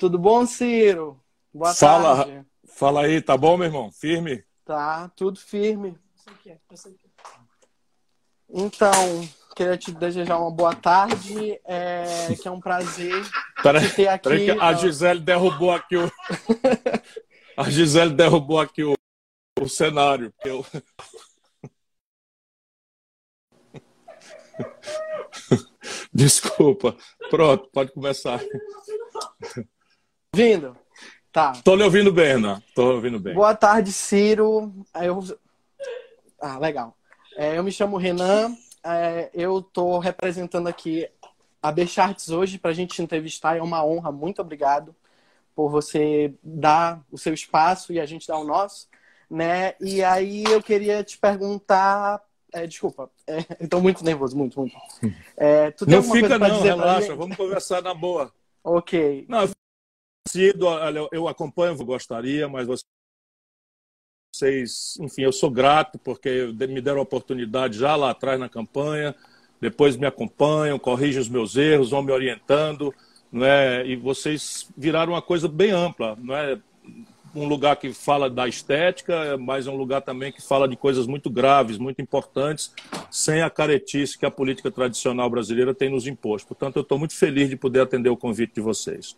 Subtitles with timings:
[0.00, 1.20] Tudo bom, Ciro?
[1.52, 2.46] Boa fala, tarde.
[2.64, 3.92] Fala aí, tá bom, meu irmão?
[3.92, 4.42] Firme?
[4.64, 5.94] Tá, tudo firme.
[8.48, 8.90] Então,
[9.54, 13.22] queria te desejar uma boa tarde, é, que é um prazer
[13.62, 14.22] pera, ter aqui.
[14.22, 16.08] Peraí que a Gisele derrubou aqui o.
[17.54, 18.94] a Gisele derrubou aqui o,
[19.60, 20.32] o cenário.
[20.42, 20.64] Eu...
[26.10, 26.96] Desculpa.
[27.28, 28.40] Pronto, pode começar.
[30.34, 30.76] Vindo.
[31.32, 31.52] Tá.
[31.64, 32.62] Tô lhe ouvindo bem, Renan.
[32.74, 33.34] Tô ouvindo bem.
[33.34, 34.72] Boa tarde, Ciro.
[35.00, 35.22] Eu...
[36.40, 36.96] Ah, legal.
[37.36, 38.56] É, eu me chamo Renan.
[38.82, 41.08] É, eu tô representando aqui
[41.62, 43.56] a Becharts hoje para a gente entrevistar.
[43.56, 44.10] É uma honra.
[44.10, 44.94] Muito obrigado
[45.54, 48.88] por você dar o seu espaço e a gente dar o nosso.
[49.28, 49.74] Né?
[49.80, 52.20] E aí eu queria te perguntar
[52.52, 54.76] é, desculpa, é, estou muito nervoso, muito, muito.
[55.36, 58.32] É, não fica não, relaxa, vamos conversar na boa.
[58.62, 59.24] Ok.
[59.28, 59.48] Não,
[60.34, 62.66] eu, eu acompanho, eu gostaria, mas
[64.34, 69.14] vocês, enfim, eu sou grato porque me deram a oportunidade já lá atrás na campanha,
[69.60, 72.94] depois me acompanham, corrigem os meus erros, vão me orientando,
[73.30, 73.86] não é?
[73.86, 76.58] E vocês viraram uma coisa bem ampla, não é?
[77.34, 81.06] um lugar que fala da estética, mas é um lugar também que fala de coisas
[81.06, 82.72] muito graves, muito importantes,
[83.10, 86.48] sem a caretice que a política tradicional brasileira tem nos imposto.
[86.48, 89.16] Portanto, eu estou muito feliz de poder atender o convite de vocês.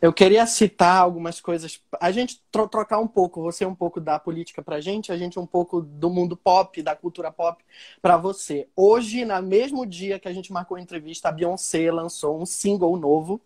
[0.00, 1.80] Eu queria citar algumas coisas.
[2.00, 5.16] A gente tro trocar um pouco, você um pouco da política para a gente, a
[5.16, 7.64] gente um pouco do mundo pop, da cultura pop
[8.00, 8.68] para você.
[8.76, 12.96] Hoje, no mesmo dia que a gente marcou a entrevista, a Beyoncé lançou um single
[12.96, 13.40] novo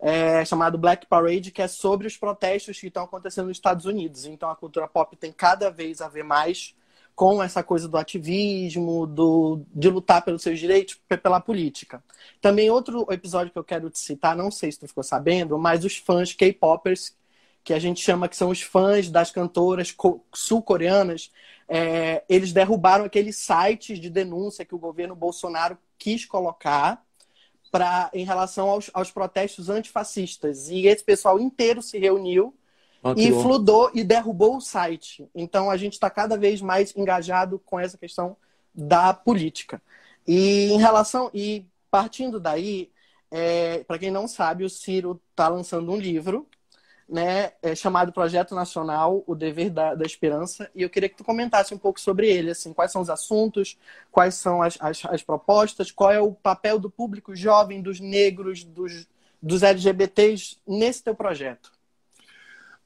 [0.00, 4.26] é, chamado Black Parade, que é sobre os protestos que estão acontecendo nos Estados Unidos.
[4.26, 6.74] Então a cultura pop tem cada vez a ver mais
[7.18, 12.00] com essa coisa do ativismo, do, de lutar pelos seus direitos, pela política.
[12.40, 15.84] Também outro episódio que eu quero te citar, não sei se tu ficou sabendo, mas
[15.84, 17.16] os fãs K-popers,
[17.64, 19.92] que a gente chama que são os fãs das cantoras
[20.32, 21.32] sul-coreanas,
[21.68, 27.04] é, eles derrubaram aqueles sites de denúncia que o governo Bolsonaro quis colocar
[27.68, 30.68] pra, em relação aos, aos protestos antifascistas.
[30.68, 32.54] E esse pessoal inteiro se reuniu
[33.02, 35.28] ah, e fludou e derrubou o site.
[35.34, 38.36] Então a gente está cada vez mais engajado com essa questão
[38.74, 39.80] da política.
[40.26, 42.90] E em relação e partindo daí,
[43.30, 46.46] é, para quem não sabe, o Ciro está lançando um livro
[47.08, 51.24] né, é chamado Projeto Nacional, O Dever da, da, Esperança, e eu queria que tu
[51.24, 53.78] comentasse um pouco sobre ele, assim, quais são os assuntos,
[54.12, 58.62] quais são as, as, as propostas, qual é o papel do público jovem, dos negros,
[58.62, 59.08] dos,
[59.42, 61.72] dos LGBTs nesse teu projeto.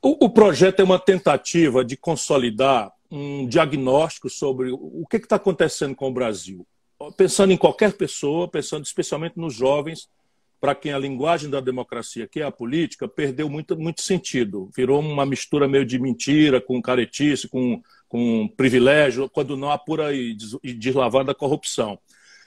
[0.02, 5.94] O, o projeto é uma tentativa de consolidar um diagnóstico sobre o que está acontecendo
[5.94, 6.66] com o Brasil.
[7.16, 10.08] Pensando em qualquer pessoa, pensando especialmente nos jovens,
[10.60, 14.70] para quem a linguagem da democracia, que é a política, perdeu muito, muito sentido.
[14.76, 20.12] Virou uma mistura meio de mentira, com caretice, com, com privilégio, quando não há pura
[20.14, 20.34] e
[20.74, 21.98] deslavada corrupção.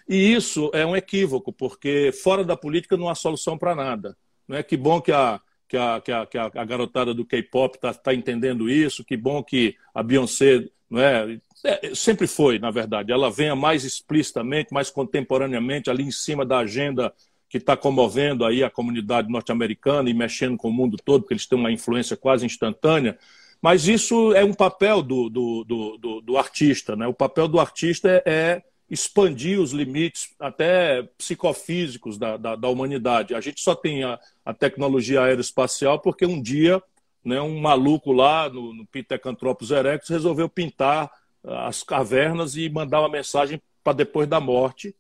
[0.08, 4.18] E isso é um equívoco, porque fora da política não há solução para nada.
[4.48, 7.76] Não é que bom que a, que a, que a, que a garotada do K-pop
[7.76, 12.70] está tá entendendo isso, que bom que a Beyoncé não é, é, sempre foi, na
[12.70, 17.14] verdade, ela venha mais explicitamente, mais contemporaneamente, ali em cima da agenda
[17.50, 21.48] que está comovendo aí a comunidade norte-americana e mexendo com o mundo todo, porque eles
[21.48, 23.18] têm uma influência quase instantânea.
[23.62, 26.96] Mas isso é um papel do, do, do, do, do artista.
[26.96, 27.08] Né?
[27.08, 33.34] O papel do artista é, é expandir os limites até psicofísicos da, da, da, humanidade.
[33.34, 36.82] A gente só tem a, a, tecnologia aeroespacial porque um dia
[37.24, 41.10] né, um maluco lá no, no Pithecanthropus erectus resolveu pintar
[41.44, 44.96] as cavernas e mandar uma mensagem para depois da morte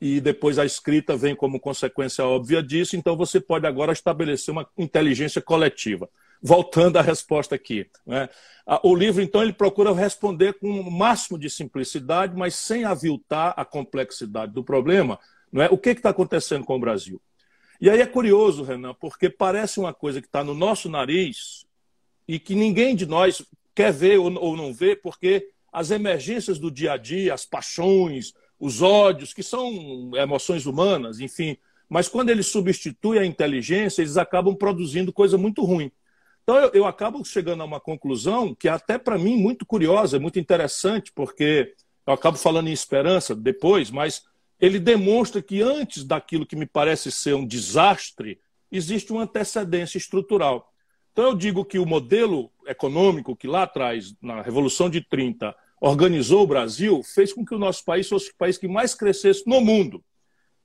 [0.00, 4.66] e depois a escrita vem como consequência óbvia disso, então você pode agora estabelecer uma
[4.78, 6.08] inteligência coletiva.
[6.42, 7.86] Voltando à resposta aqui.
[8.06, 8.28] Né?
[8.82, 13.64] O livro, então, ele procura responder com o máximo de simplicidade, mas sem aviltar a
[13.64, 15.18] complexidade do problema.
[15.52, 15.68] Não é?
[15.70, 17.20] O que está acontecendo com o Brasil?
[17.80, 21.64] E aí é curioso, Renan, porque parece uma coisa que está no nosso nariz
[22.28, 23.42] e que ninguém de nós
[23.74, 28.82] quer ver ou não vê, porque as emergências do dia a dia, as paixões, os
[28.82, 31.56] ódios, que são emoções humanas, enfim.
[31.88, 35.90] Mas quando eles substituem a inteligência, eles acabam produzindo coisa muito ruim.
[36.42, 40.38] Então eu, eu acabo chegando a uma conclusão que até para mim muito curiosa, muito
[40.38, 41.74] interessante, porque
[42.06, 44.22] eu acabo falando em esperança depois, mas
[44.58, 48.38] ele demonstra que antes daquilo que me parece ser um desastre,
[48.70, 50.72] existe uma antecedência estrutural.
[51.12, 56.42] Então eu digo que o modelo econômico que lá atrás, na Revolução de 30, organizou
[56.42, 59.60] o Brasil, fez com que o nosso país fosse o país que mais crescesse no
[59.60, 60.04] mundo.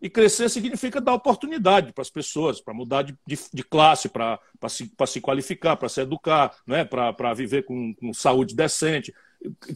[0.01, 4.39] E crescer significa dar oportunidade para as pessoas, para mudar de, de, de classe, para
[4.67, 6.83] se, se qualificar, para se educar, né?
[6.83, 9.13] para viver com, com saúde decente.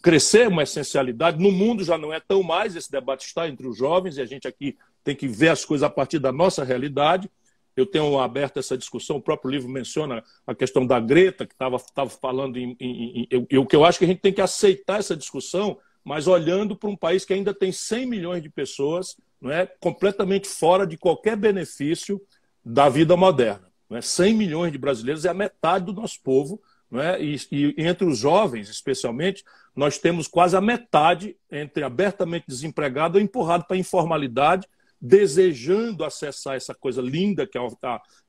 [0.02, 1.42] Crescer é uma essencialidade.
[1.42, 4.26] No mundo já não é tão mais, esse debate está entre os jovens e a
[4.26, 7.30] gente aqui tem que ver as coisas a partir da nossa realidade.
[7.76, 11.80] Eu tenho aberto essa discussão, o próprio livro menciona a questão da Greta, que estava
[12.10, 15.16] falando em, em, em, O que eu acho que a gente tem que aceitar essa
[15.16, 19.66] discussão, mas olhando para um país que ainda tem 100 milhões de pessoas não é,
[19.80, 22.22] completamente fora de qualquer benefício
[22.64, 23.70] da vida moderna.
[23.90, 24.02] Não é?
[24.02, 27.22] 100 milhões de brasileiros é a metade do nosso povo, não é?
[27.22, 29.44] e, e entre os jovens, especialmente,
[29.76, 34.68] nós temos quase a metade entre abertamente desempregado ou empurrado para a informalidade,
[35.02, 37.68] desejando acessar essa coisa linda que a,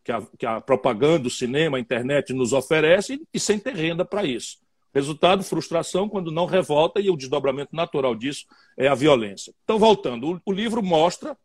[0.04, 4.04] que a, que a propaganda, o cinema, a internet nos oferece e sem ter renda
[4.04, 4.58] para isso.
[4.92, 8.46] Resultado, frustração quando não revolta, e o desdobramento natural disso
[8.76, 9.54] é a violência.
[9.62, 11.36] Então, voltando, o, livro mostra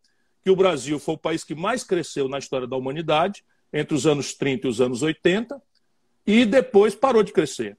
[0.43, 4.07] que o Brasil foi o país que mais cresceu na história da humanidade, entre os
[4.07, 5.61] anos 30 e os anos 80,
[6.25, 7.77] e depois parou de crescer.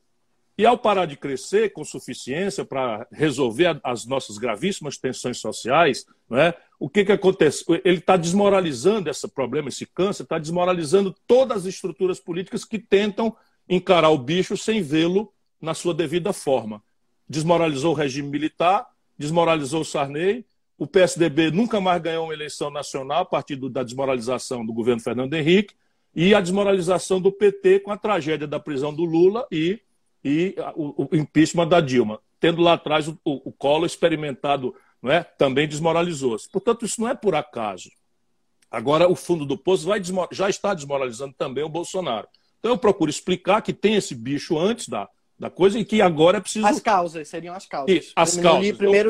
[0.58, 6.54] E ao parar de crescer com suficiência para resolver as nossas gravíssimas tensões sociais, é?
[6.78, 7.64] o que, que acontece?
[7.84, 13.36] Ele está desmoralizando esse problema, esse câncer, está desmoralizando todas as estruturas políticas que tentam
[13.68, 15.32] encarar o bicho sem vê-lo
[15.66, 16.82] na sua devida forma.
[17.28, 18.86] Desmoralizou o regime militar,
[19.18, 20.46] desmoralizou o Sarney,
[20.78, 25.34] o PSDB nunca mais ganhou uma eleição nacional a partir da desmoralização do governo Fernando
[25.34, 25.74] Henrique
[26.14, 29.80] e a desmoralização do PT com a tragédia da prisão do Lula e,
[30.24, 32.20] e o, o impeachment da Dilma.
[32.38, 35.24] Tendo lá atrás o, o, o Collor experimentado, não é?
[35.24, 36.48] também desmoralizou-se.
[36.48, 37.90] Portanto, isso não é por acaso.
[38.70, 42.28] Agora, o fundo do poço vai, já está desmoralizando também o Bolsonaro.
[42.58, 46.38] Então, eu procuro explicar que tem esse bicho antes da, da coisa e que agora
[46.38, 46.66] é preciso.
[46.66, 47.94] As causas, seriam as causas.
[47.94, 48.76] E, as causas.
[48.76, 49.08] Primeiro,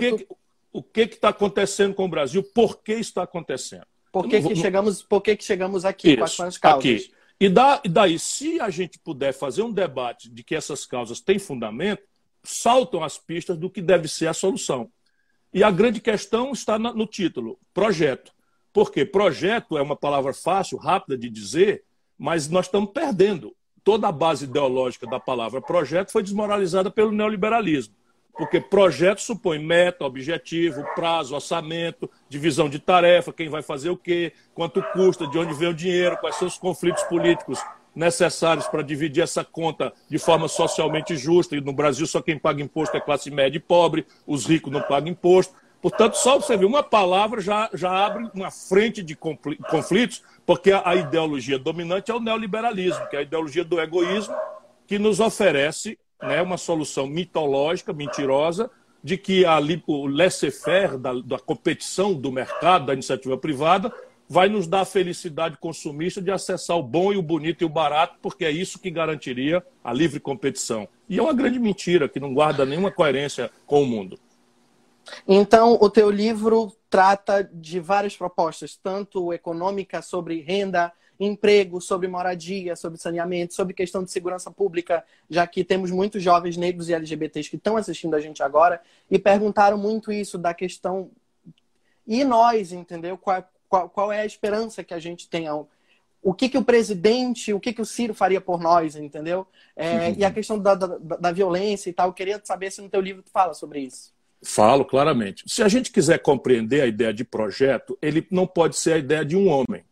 [0.73, 1.14] o que tu...
[1.14, 2.43] está acontecendo com o Brasil?
[2.43, 3.87] Por que está acontecendo?
[4.12, 4.56] Por que, que não...
[4.56, 6.08] chegamos, por que, que chegamos aqui?
[6.08, 6.78] Isso, Quais são as causas?
[6.78, 7.11] Aqui.
[7.38, 11.20] E, da, e daí, se a gente puder fazer um debate de que essas causas
[11.20, 12.02] têm fundamento,
[12.43, 14.90] saltam as pistas do que deve ser a solução.
[15.52, 18.32] E a grande questão está no título: projeto.
[18.73, 21.84] Porque projeto é uma palavra fácil, rápida de dizer,
[22.19, 23.56] mas nós estamos perdendo
[23.87, 27.94] toda a base ideológica da palavra projeto foi desmoralizada pelo neoliberalismo.
[28.37, 34.33] Porque projeto supõe meta, objetivo, prazo, orçamento, divisão de tarefa, quem vai fazer o quê,
[34.53, 37.61] quanto custa, de onde vem o dinheiro, quais são os conflitos políticos
[37.94, 41.56] necessários para dividir essa conta de forma socialmente justa.
[41.56, 44.83] E no Brasil só quem paga imposto é classe média e pobre, os ricos não
[44.83, 45.55] pagam imposto.
[45.88, 50.83] Portanto, só você ver uma palavra já, já abre uma frente de conflitos, porque a,
[50.85, 54.35] a ideologia dominante é o neoliberalismo, que é a ideologia do egoísmo,
[54.85, 58.69] que nos oferece né, uma solução mitológica, mentirosa,
[59.00, 63.93] de que a, o laissez-faire da, da competição do mercado, da iniciativa privada,
[64.29, 67.69] vai nos dar a felicidade consumista de acessar o bom e o bonito e o
[67.69, 70.88] barato, porque é isso que garantiria a livre competição.
[71.09, 74.19] E é uma grande mentira que não guarda nenhuma coerência com o mundo.
[75.26, 82.76] Então, o teu livro trata de várias propostas, tanto econômica, sobre renda, emprego, sobre moradia,
[82.76, 87.49] sobre saneamento, sobre questão de segurança pública, já que temos muitos jovens negros e LGBTs
[87.49, 88.81] que estão assistindo a gente agora
[89.11, 91.11] e perguntaram muito isso da questão.
[92.06, 93.17] E nós, entendeu?
[93.17, 95.47] Qual, qual, qual é a esperança que a gente tem?
[96.23, 99.47] O que, que o presidente, o que, que o Ciro faria por nós, entendeu?
[99.75, 100.14] É, uhum.
[100.19, 102.09] E a questão da, da, da, violência e tal.
[102.09, 104.15] Eu queria saber se no teu livro tu fala sobre isso.
[104.45, 105.45] Falo claramente.
[105.47, 109.25] Se a gente quiser compreender a ideia de projeto, ele não pode ser a ideia
[109.25, 109.85] de um homem.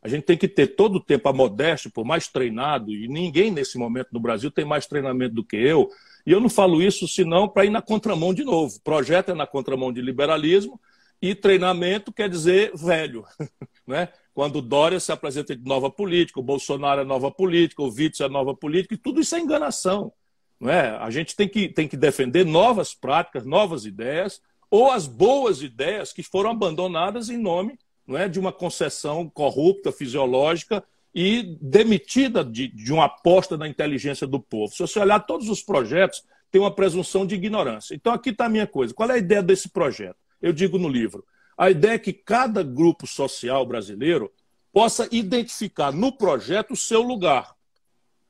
[0.00, 3.50] A gente tem que ter todo o tempo a modéstia, por mais treinado, e ninguém
[3.50, 5.90] nesse momento no Brasil tem mais treinamento do que eu.
[6.24, 8.80] E eu não falo isso senão para ir na contramão de novo.
[8.82, 10.80] Projeto é na contramão de liberalismo
[11.20, 13.24] e treinamento quer dizer velho.
[13.88, 14.06] Né?
[14.34, 18.28] Quando Dória se apresenta de nova política, o Bolsonaro é nova política, o Witzel é
[18.28, 20.12] nova política, e tudo isso é enganação.
[20.60, 20.90] Não é?
[20.96, 26.12] A gente tem que, tem que defender novas práticas, novas ideias, ou as boas ideias
[26.12, 30.82] que foram abandonadas em nome não é, de uma concessão corrupta, fisiológica
[31.14, 34.72] e demitida de, de uma aposta na inteligência do povo.
[34.72, 37.94] Se você olhar todos os projetos, tem uma presunção de ignorância.
[37.94, 38.94] Então, aqui está a minha coisa.
[38.94, 40.16] Qual é a ideia desse projeto?
[40.40, 41.22] Eu digo no livro.
[41.56, 44.32] A ideia é que cada grupo social brasileiro
[44.72, 47.57] possa identificar no projeto o seu lugar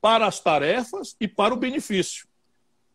[0.01, 2.27] para as tarefas e para o benefício.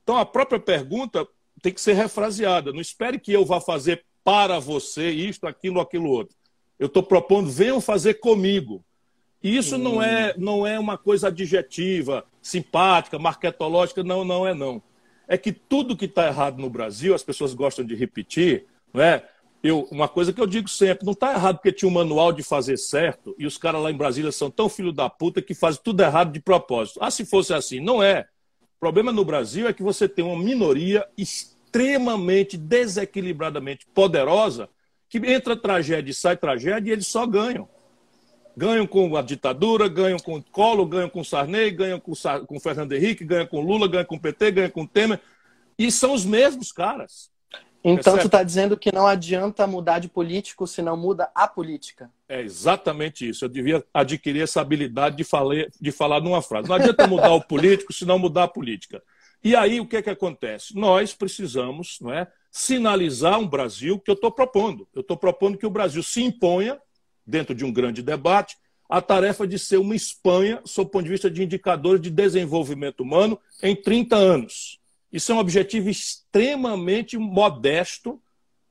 [0.02, 1.26] Então, a própria pergunta
[1.62, 2.72] tem que ser refraseada.
[2.72, 6.36] Não espere que eu vá fazer para você isto, aquilo, aquilo outro.
[6.78, 8.84] Eu estou propondo, venham fazer comigo.
[9.42, 9.78] E isso hum.
[9.78, 14.82] não, é, não é uma coisa adjetiva, simpática, marketológica, não, não é não.
[15.28, 19.26] É que tudo que está errado no Brasil, as pessoas gostam de repetir, não é?
[19.64, 22.42] Eu, uma coisa que eu digo sempre, não está errado porque tinha um manual de
[22.42, 25.80] fazer certo e os caras lá em Brasília são tão filho da puta que fazem
[25.82, 26.98] tudo errado de propósito.
[27.02, 28.26] Ah, se fosse assim, não é.
[28.60, 34.68] O problema no Brasil é que você tem uma minoria extremamente desequilibradamente poderosa
[35.08, 37.66] que entra tragédia e sai tragédia e eles só ganham.
[38.54, 42.60] Ganham com a ditadura, ganham com o Collor, ganham com o Sarney, ganham com o
[42.60, 45.18] Fernando Henrique, ganham com Lula, ganham com o PT, ganham com o Temer.
[45.78, 47.32] E são os mesmos caras.
[47.84, 51.46] Então, é tu está dizendo que não adianta mudar de político se não muda a
[51.46, 52.10] política.
[52.26, 53.44] É exatamente isso.
[53.44, 56.66] Eu devia adquirir essa habilidade de, falar, de falar numa frase.
[56.66, 59.02] Não adianta mudar o político se não mudar a política.
[59.44, 60.74] E aí, o que é que acontece?
[60.74, 64.88] Nós precisamos não é, sinalizar um Brasil que eu estou propondo.
[64.94, 66.78] Eu estou propondo que o Brasil se imponha,
[67.26, 68.56] dentro de um grande debate,
[68.88, 73.00] a tarefa de ser uma Espanha, sob o ponto de vista de indicadores de desenvolvimento
[73.00, 74.78] humano, em 30 anos.
[75.14, 78.20] Isso é um objetivo extremamente modesto,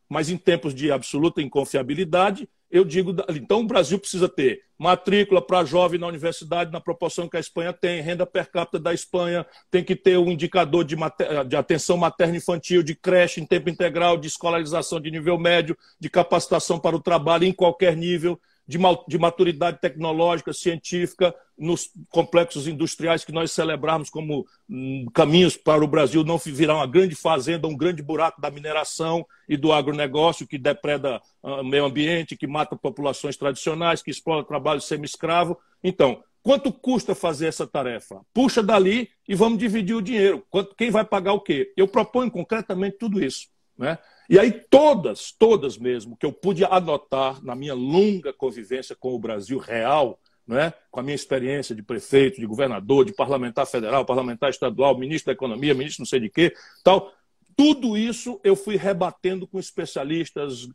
[0.10, 5.64] mas em tempos de absoluta inconfiabilidade, eu digo, então o Brasil precisa ter matrícula para
[5.64, 9.86] jovem na universidade na proporção que a Espanha tem, renda per capita da Espanha, tem
[9.86, 11.46] que ter um indicador de, mater...
[11.46, 16.78] de atenção materno-infantil, de creche em tempo integral, de escolarização de nível médio, de capacitação
[16.78, 23.52] para o trabalho em qualquer nível de maturidade tecnológica, científica, nos complexos industriais que nós
[23.52, 28.42] celebrarmos como hum, caminhos para o Brasil não virar uma grande fazenda, um grande buraco
[28.42, 34.12] da mineração e do agronegócio que depreda o meio ambiente, que mata populações tradicionais, que
[34.12, 35.58] explora trabalho semi-escravo.
[35.84, 38.22] Então, quanto custa fazer essa tarefa?
[38.34, 40.44] Puxa dali e vamos dividir o dinheiro.
[40.78, 41.72] Quem vai pagar o quê?
[41.76, 43.48] Eu proponho concretamente tudo isso.
[43.78, 43.98] Né?
[44.30, 49.20] E aí, todas, todas mesmo, que eu pude anotar na minha longa convivência com o
[49.20, 50.74] Brasil real, né?
[50.92, 55.34] com a minha experiência de prefeito, de governador, de parlamentar federal, parlamentar estadual, ministro da
[55.34, 56.54] Economia, ministro não sei de quê,
[56.84, 57.12] tal.
[57.56, 60.68] Tudo isso eu fui rebatendo com especialistas,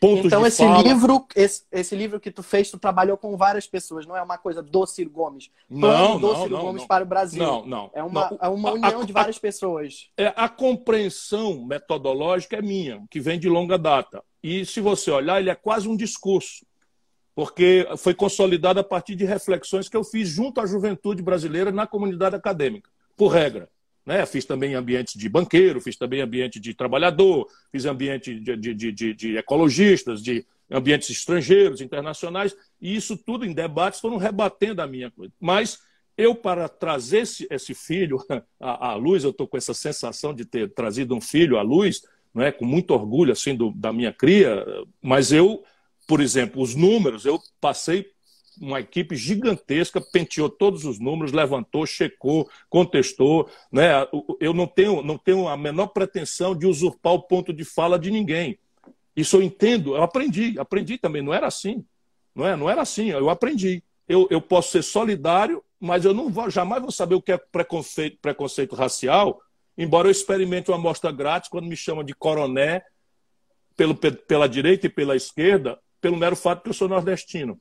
[0.00, 0.82] pontos então, esse fala.
[0.82, 4.38] livro, esse, esse, livro que tu fez, tu trabalhou com várias pessoas, não é uma
[4.38, 5.50] coisa do Ciro Gomes.
[5.68, 6.88] Não, do não, Ciro não, Gomes não.
[6.88, 7.42] para o Brasil.
[7.42, 7.90] Não, não.
[7.94, 10.08] É uma, É uma união a, de várias pessoas.
[10.16, 14.24] É, a compreensão metodológica é minha, que vem de longa data.
[14.42, 16.64] E se você olhar, ele é quase um discurso.
[17.34, 21.86] Porque foi consolidado a partir de reflexões que eu fiz junto à juventude brasileira na
[21.86, 23.68] comunidade acadêmica, por regra.
[24.04, 24.24] Né?
[24.26, 29.14] Fiz também ambiente de banqueiro, fiz também ambiente de trabalhador, fiz ambiente de, de, de,
[29.14, 35.10] de ecologistas, de ambientes estrangeiros, internacionais, e isso tudo em debates foram rebatendo a minha
[35.10, 35.32] coisa.
[35.40, 35.78] Mas
[36.16, 38.18] eu, para trazer esse, esse filho
[38.60, 42.02] à, à, luz, eu estou com essa sensação de ter trazido um filho à luz,
[42.32, 42.52] não é?
[42.52, 44.64] com muito orgulho assim do, da minha cria,
[45.02, 45.64] mas eu,
[46.06, 48.06] por exemplo, os números, eu passei
[48.58, 53.48] uma equipe gigantesca, penteou todos os números, levantou, checou, contestou.
[53.70, 53.90] Né?
[54.40, 58.10] Eu não tenho, não tenho a menor pretensão de usurpar o ponto de fala de
[58.10, 58.58] ninguém.
[59.14, 61.84] Isso eu entendo, eu aprendi, aprendi também, não era assim.
[62.34, 62.56] Não, é?
[62.56, 63.82] não era assim, eu aprendi.
[64.08, 67.38] Eu, eu posso ser solidário, mas eu não vou, jamais vou saber o que é
[67.38, 69.40] preconceito, preconceito racial,
[69.76, 72.82] embora eu experimente uma amostra grátis quando me chamam de coroné
[73.76, 77.60] pelo, pela direita e pela esquerda, pelo mero fato que eu sou nordestino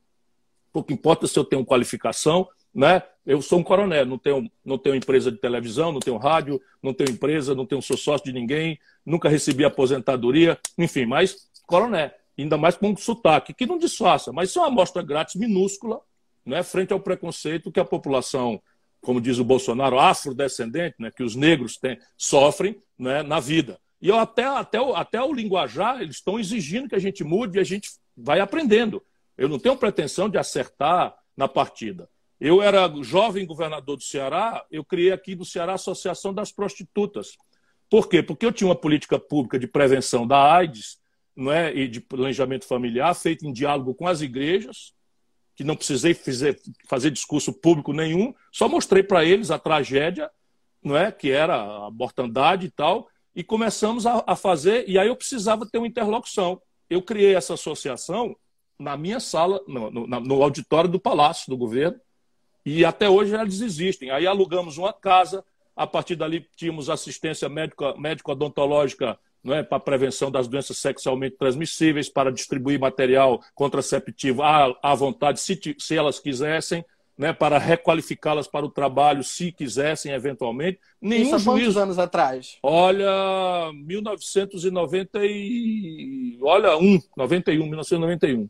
[0.71, 3.01] pouco importa se eu tenho qualificação, né?
[3.25, 6.93] Eu sou um coronel, não tenho, não tenho empresa de televisão, não tenho rádio, não
[6.93, 12.57] tenho empresa, não tenho sou sócio de ninguém, nunca recebi aposentadoria, enfim, mas coronel, ainda
[12.57, 16.01] mais com um sotaque, que não disfarça, mas isso é uma amostra grátis minúscula,
[16.45, 16.63] né?
[16.63, 18.61] frente ao preconceito que a população,
[19.01, 21.11] como diz o Bolsonaro, afrodescendente, né?
[21.11, 23.21] que os negros têm, sofrem né?
[23.23, 23.79] na vida.
[24.01, 27.61] E eu, até, até, até o linguajar, eles estão exigindo que a gente mude e
[27.61, 29.03] a gente vai aprendendo.
[29.39, 32.09] Eu não tenho pretensão de acertar na partida.
[32.41, 37.37] Eu era jovem governador do Ceará, eu criei aqui no Ceará a Associação das Prostitutas.
[37.89, 38.21] Por quê?
[38.21, 40.99] Porque eu tinha uma política pública de prevenção da AIDS
[41.33, 44.93] não é, e de planejamento familiar feita em diálogo com as igrejas,
[45.55, 50.29] que não precisei fazer, fazer discurso público nenhum, só mostrei para eles a tragédia,
[50.83, 55.07] não é, que era a mortandade e tal, e começamos a, a fazer, e aí
[55.07, 56.61] eu precisava ter uma interlocução.
[56.89, 58.35] Eu criei essa associação
[58.79, 61.99] na minha sala, no, no, no, auditório do Palácio do Governo,
[62.65, 64.09] e até hoje elas existem.
[64.09, 65.43] Aí alugamos uma casa,
[65.75, 72.31] a partir dali tínhamos assistência médico-odontológica não é, para prevenção das doenças sexualmente transmissíveis, para
[72.31, 76.83] distribuir material contraceptivo à, à vontade, se, se elas quisessem,
[77.17, 80.79] né, para requalificá-las para o trabalho, se quisessem, eventualmente.
[81.01, 81.77] Nenhum Isso há juiz...
[81.77, 82.57] anos atrás?
[82.63, 86.39] Olha, 1990 e...
[86.41, 88.49] Olha, um, 91, 1991.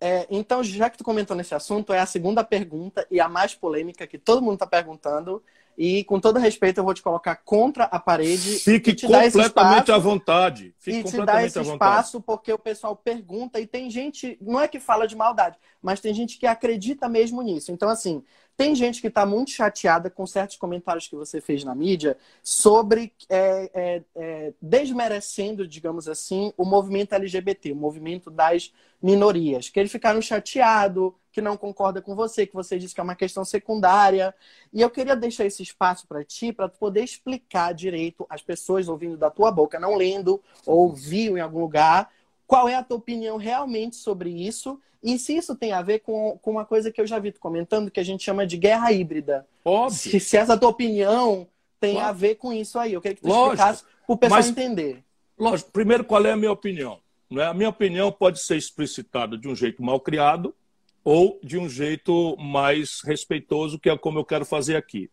[0.00, 3.54] É, então, já que tu comentou nesse assunto, é a segunda pergunta e a mais
[3.54, 5.42] polêmica que todo mundo está perguntando.
[5.76, 8.60] E com todo respeito, eu vou te colocar contra a parede.
[8.60, 10.74] Fique e te completamente espaço, à vontade.
[10.78, 11.74] Fique e te dar esse à vontade.
[11.74, 16.00] espaço porque o pessoal pergunta e tem gente, não é que fala de maldade, mas
[16.00, 17.72] tem gente que acredita mesmo nisso.
[17.72, 18.22] Então, assim,
[18.56, 23.12] tem gente que está muito chateada com certos comentários que você fez na mídia sobre
[23.28, 29.68] é, é, é, desmerecendo, digamos assim, o movimento LGBT, o movimento das minorias.
[29.68, 33.16] Que eles ficaram chateados, que não concorda com você, que você disse que é uma
[33.16, 34.32] questão secundária.
[34.72, 39.16] E eu queria deixar esse espaço para ti, para poder explicar direito às pessoas ouvindo
[39.16, 42.08] da tua boca, não lendo ou ouviu em algum lugar,
[42.46, 46.38] qual é a tua opinião realmente sobre isso e se isso tem a ver com,
[46.40, 48.90] com uma coisa que eu já vi tu comentando, que a gente chama de guerra
[48.90, 49.46] híbrida.
[49.62, 49.98] Óbvio.
[49.98, 51.46] Se, se essa tua opinião
[51.78, 52.94] tem a ver com isso aí.
[52.94, 53.52] Eu queria que tu Lógico.
[53.52, 55.04] explicasse para o pessoal Mas- entender.
[55.38, 56.98] Lógico, primeiro, qual é a minha opinião?
[57.32, 57.44] É?
[57.44, 60.54] A minha opinião pode ser explicitada de um jeito mal criado
[61.02, 65.10] ou de um jeito mais respeitoso, que é como eu quero fazer aqui.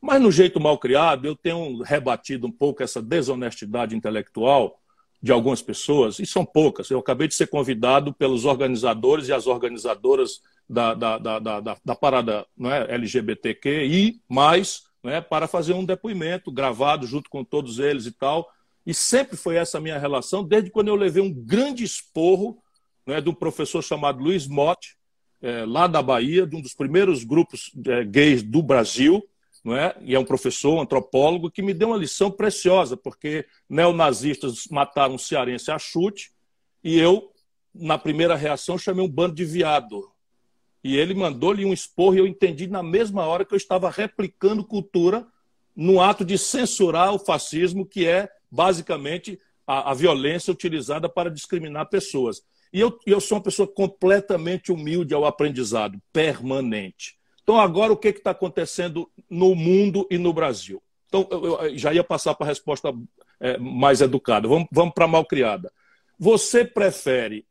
[0.00, 4.79] Mas no jeito mal criado, eu tenho rebatido um pouco essa desonestidade intelectual
[5.22, 6.88] de algumas pessoas, e são poucas.
[6.90, 11.76] Eu acabei de ser convidado pelos organizadores e as organizadoras da, da, da, da, da-
[11.84, 14.20] da parada não é, LGBTQI,
[15.02, 18.48] não é, para fazer um depoimento gravado junto com todos eles e tal.
[18.86, 22.58] E sempre foi essa a minha relação, desde quando eu levei um grande esporro
[23.06, 24.96] né, de um professor chamado Luiz Motti,
[25.42, 29.22] eh, lá da Bahia, de um dos primeiros grupos eh, gays do Brasil,
[29.64, 29.94] não é?
[30.00, 35.14] e é um professor, um antropólogo, que me deu uma lição preciosa, porque neonazistas mataram
[35.14, 36.32] um cearense a chute,
[36.82, 37.30] e eu,
[37.74, 40.10] na primeira reação, chamei um bando de viado.
[40.82, 44.64] E ele mandou-lhe um esporro, e eu entendi na mesma hora que eu estava replicando
[44.64, 45.26] cultura
[45.76, 51.90] no ato de censurar o fascismo, que é basicamente a, a violência utilizada para discriminar
[51.90, 52.42] pessoas.
[52.72, 57.19] E eu, eu sou uma pessoa completamente humilde ao aprendizado, permanente.
[57.50, 60.80] Então, agora, o que está acontecendo no mundo e no Brasil?
[61.08, 62.94] Então, eu, já ia passar para a resposta
[63.40, 64.46] é, mais educada.
[64.46, 65.72] Vamos, vamos para a malcriada.
[66.16, 67.44] Você prefere,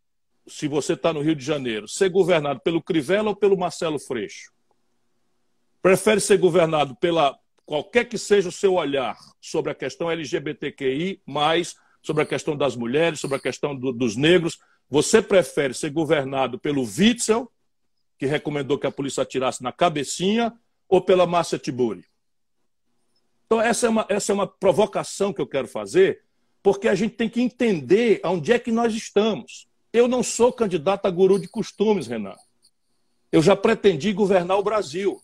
[0.47, 4.53] se você está no Rio de Janeiro, ser governado pelo Crivella ou pelo Marcelo Freixo?
[5.81, 11.21] Prefere ser governado pela qualquer que seja o seu olhar sobre a questão LGBTQI,
[12.01, 16.57] sobre a questão das mulheres, sobre a questão do, dos negros, você prefere ser governado
[16.57, 17.51] pelo Witzel,
[18.19, 20.53] que recomendou que a polícia atirasse na cabecinha,
[20.89, 22.03] ou pela Márcia Tiburi?
[23.45, 26.21] Então, essa é, uma, essa é uma provocação que eu quero fazer,
[26.61, 29.67] porque a gente tem que entender onde é que nós estamos.
[29.93, 32.35] Eu não sou candidato a guru de costumes, Renan.
[33.31, 35.19] Eu já pretendi governar o Brasil.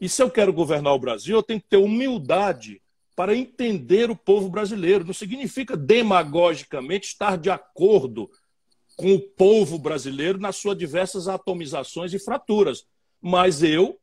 [0.00, 2.80] E se eu quero governar o Brasil, eu tenho que ter humildade
[3.16, 5.04] para entender o povo brasileiro.
[5.04, 8.30] Não significa demagogicamente estar de acordo
[8.96, 12.86] com o povo brasileiro nas suas diversas atomizações e fraturas.
[13.20, 13.98] Mas eu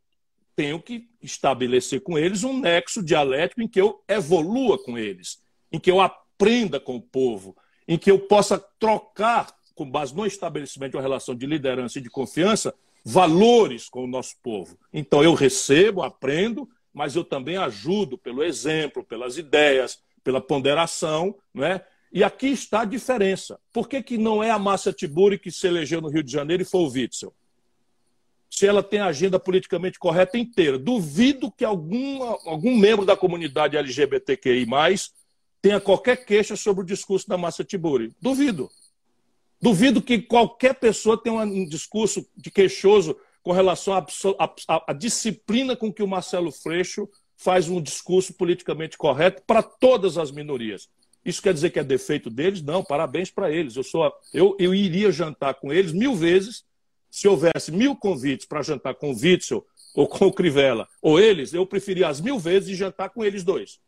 [0.55, 5.79] tenho que estabelecer com eles um nexo dialético em que eu evolua com eles, em
[5.79, 7.55] que eu aprenda com o povo,
[7.87, 12.01] em que eu possa trocar, com base no estabelecimento de uma relação de liderança e
[12.01, 12.75] de confiança,
[13.05, 14.77] valores com o nosso povo.
[14.91, 21.63] Então eu recebo, aprendo, mas eu também ajudo pelo exemplo, pelas ideias, pela ponderação, não
[21.63, 21.85] é?
[22.11, 23.59] E aqui está a diferença.
[23.71, 26.63] Por que, que não é a Márcia Tiburi que se elegeu no Rio de Janeiro
[26.63, 27.33] e foi o Witzel?
[28.49, 30.79] Se ela tem a agenda politicamente correta inteira.
[30.79, 34.65] Duvido que algum, algum membro da comunidade LGBTQI
[35.61, 38.11] tenha qualquer queixa sobre o discurso da Márcia Tiburi.
[38.19, 38.69] Duvido.
[39.61, 43.93] Duvido que qualquer pessoa tenha um discurso de queixoso com relação
[44.87, 50.31] à disciplina com que o Marcelo Freixo faz um discurso politicamente correto para todas as
[50.31, 50.89] minorias.
[51.29, 52.61] Isso quer dizer que é defeito deles?
[52.61, 53.75] Não, parabéns para eles.
[53.75, 56.65] Eu, sou, eu, eu iria jantar com eles mil vezes
[57.09, 61.53] se houvesse mil convites para jantar com o Witzel ou com o Crivella, ou eles,
[61.53, 63.79] eu preferia as mil vezes jantar com eles dois.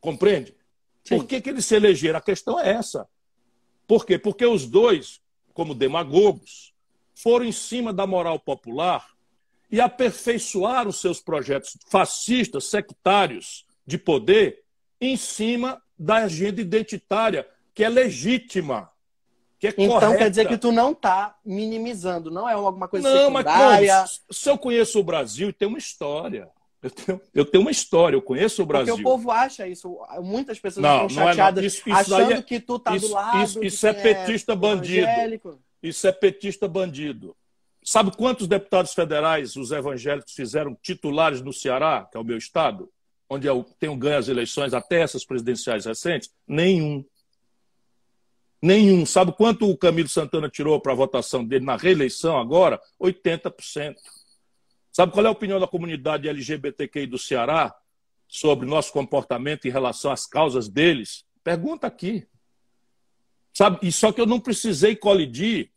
[0.00, 0.54] Compreende?
[1.04, 1.16] Sim.
[1.16, 2.18] Por que, que eles se elegeram?
[2.18, 3.08] A questão é essa.
[3.86, 4.18] Por quê?
[4.18, 5.20] Porque os dois,
[5.54, 6.74] como demagogos,
[7.14, 9.08] foram em cima da moral popular
[9.70, 14.62] e aperfeiçoaram seus projetos fascistas, sectários de poder
[15.00, 18.90] em cima da agenda identitária, que é legítima.
[19.58, 20.18] Que é então correta.
[20.18, 24.00] quer dizer que tu não está minimizando, não é alguma coisa não, secundária.
[24.00, 24.34] Mas como?
[24.34, 26.48] Se eu conheço o Brasil, tem uma história.
[26.82, 28.94] Eu tenho, eu tenho uma história, eu conheço o Brasil.
[28.94, 29.98] Porque o povo acha isso.
[30.20, 33.14] Muitas pessoas não, estão chateadas é, isso, isso achando é, que tu tá isso, do
[33.14, 33.42] lado.
[33.42, 35.06] Isso, isso é petista é bandido.
[35.06, 35.58] Evangélico.
[35.82, 37.34] Isso é petista bandido.
[37.82, 42.90] Sabe quantos deputados federais os evangélicos fizeram titulares no Ceará, que é o meu estado,
[43.28, 46.30] onde eu tenho ganho as eleições até essas presidenciais recentes?
[46.46, 47.04] Nenhum.
[48.60, 49.04] Nenhum.
[49.04, 52.80] Sabe quanto o Camilo Santana tirou para a votação dele na reeleição agora?
[53.00, 53.96] 80%.
[54.92, 57.74] Sabe qual é a opinião da comunidade LGBTQI do Ceará?
[58.28, 62.26] sobre nosso comportamento em relação às causas deles, pergunta aqui.
[63.52, 63.78] Sabe?
[63.82, 65.70] E só que eu não precisei colidir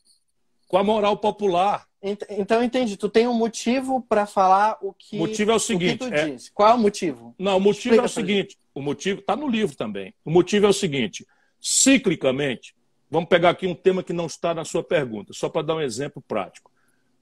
[0.68, 1.88] com a moral popular.
[2.02, 2.96] Então, entendi.
[2.96, 5.18] Tu tem um motivo para falar o que.
[5.18, 6.04] O motivo é o seguinte.
[6.04, 6.36] O é...
[6.54, 7.36] Qual é o motivo?
[7.38, 8.52] Não, o motivo Explica é o seguinte.
[8.52, 8.58] Gente.
[8.74, 10.14] O motivo está no livro também.
[10.24, 11.28] O motivo é o seguinte:
[11.60, 12.74] ciclicamente,
[13.12, 15.82] vamos pegar aqui um tema que não está na sua pergunta, só para dar um
[15.82, 16.72] exemplo prático.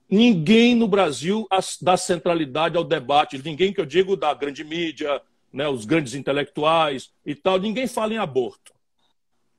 [0.10, 1.48] Ninguém no Brasil
[1.82, 7.12] dá centralidade ao debate, ninguém que eu digo da grande mídia, né, os grandes intelectuais
[7.26, 8.74] e tal, ninguém fala em aborto.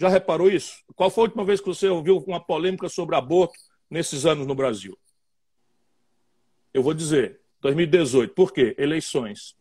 [0.00, 0.76] Já reparou isso?
[0.94, 3.58] Qual foi a última vez que você ouviu uma polêmica sobre aborto
[3.90, 4.96] nesses anos no Brasil?
[6.72, 8.34] Eu vou dizer, 2018.
[8.34, 8.74] Por quê?
[8.78, 9.56] Eleições.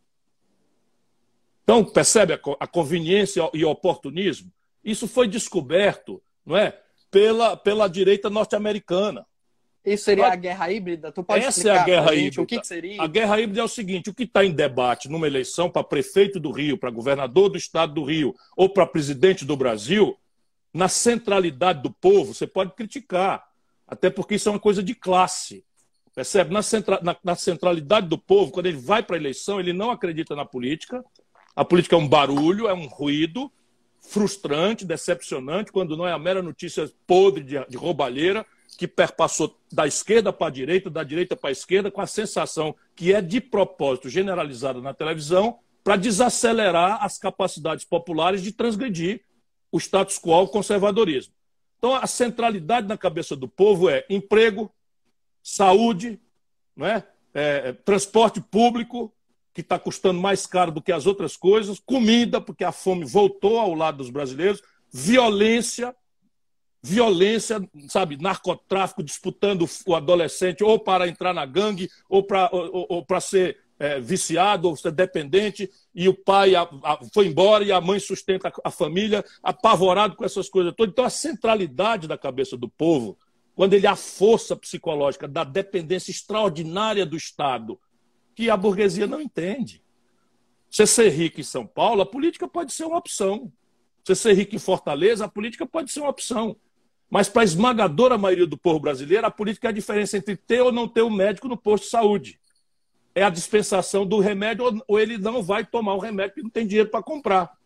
[1.63, 4.52] Então, percebe a conveniência e o oportunismo?
[4.84, 6.80] Isso foi descoberto, não é?
[7.12, 9.26] Pela, pela direita norte-americana.
[9.84, 11.12] Isso seria a guerra híbrida?
[11.12, 12.41] Tu pode Essa é a guerra híbrida.
[12.41, 13.02] O que, que, seria?
[13.02, 16.39] A guerra híbrida é o seguinte: o que está em debate numa eleição para prefeito
[16.39, 20.17] do Rio, para governador do estado do Rio ou para presidente do Brasil,
[20.74, 23.46] na centralidade do povo, você pode criticar,
[23.88, 25.65] até porque isso é uma coisa de classe.
[26.17, 26.51] Percebe?
[26.51, 29.91] Na, centra, na, na centralidade do povo, quando ele vai para a eleição, ele não
[29.91, 31.06] acredita na política.
[31.56, 33.51] A política é um barulho, é um ruído
[34.01, 38.43] frustrante, decepcionante, quando não é a mera notícia podre de, de roubalheira
[38.80, 42.75] que perpassou da esquerda para a direita, da direita para a esquerda, com a sensação
[42.95, 49.21] que é de propósito generalizada na televisão para desacelerar as capacidades populares de transgredir
[49.71, 51.32] o status quo, o conservadorismo.
[51.77, 54.71] Então, a centralidade na cabeça do povo é emprego,
[55.48, 56.20] saúde,
[56.76, 57.08] não é?
[57.34, 59.14] é transporte público,
[59.54, 63.58] que está custando mais caro do que as outras coisas, comida, porque a fome voltou
[63.58, 65.96] ao lado dos brasileiros, violência,
[66.84, 73.22] violência, sabe, narcotráfico disputando o adolescente ou para entrar na gangue ou para ou, ou
[73.22, 77.82] ser é, viciado ou ser dependente e o pai a, a, foi embora e a
[77.82, 80.92] mãe sustenta a, a família apavorado com essas coisas todas.
[80.92, 83.18] Então a centralidade da cabeça do povo,
[83.58, 87.80] quando ele há força psicológica da dependência extraordinária do Estado,
[88.36, 89.84] que a burguesia não entende.
[90.70, 93.52] Você ser rico em São Paulo, a política pode ser uma opção.
[94.04, 96.56] Você ser rico em Fortaleza, a política pode ser uma opção.
[97.10, 100.62] Mas para a esmagadora maioria do povo brasileiro, a política é a diferença entre ter
[100.62, 102.39] ou não ter um médico no posto de saúde.
[103.15, 106.67] É a dispensação do remédio ou ele não vai tomar o remédio porque não tem
[106.67, 107.58] dinheiro para comprar.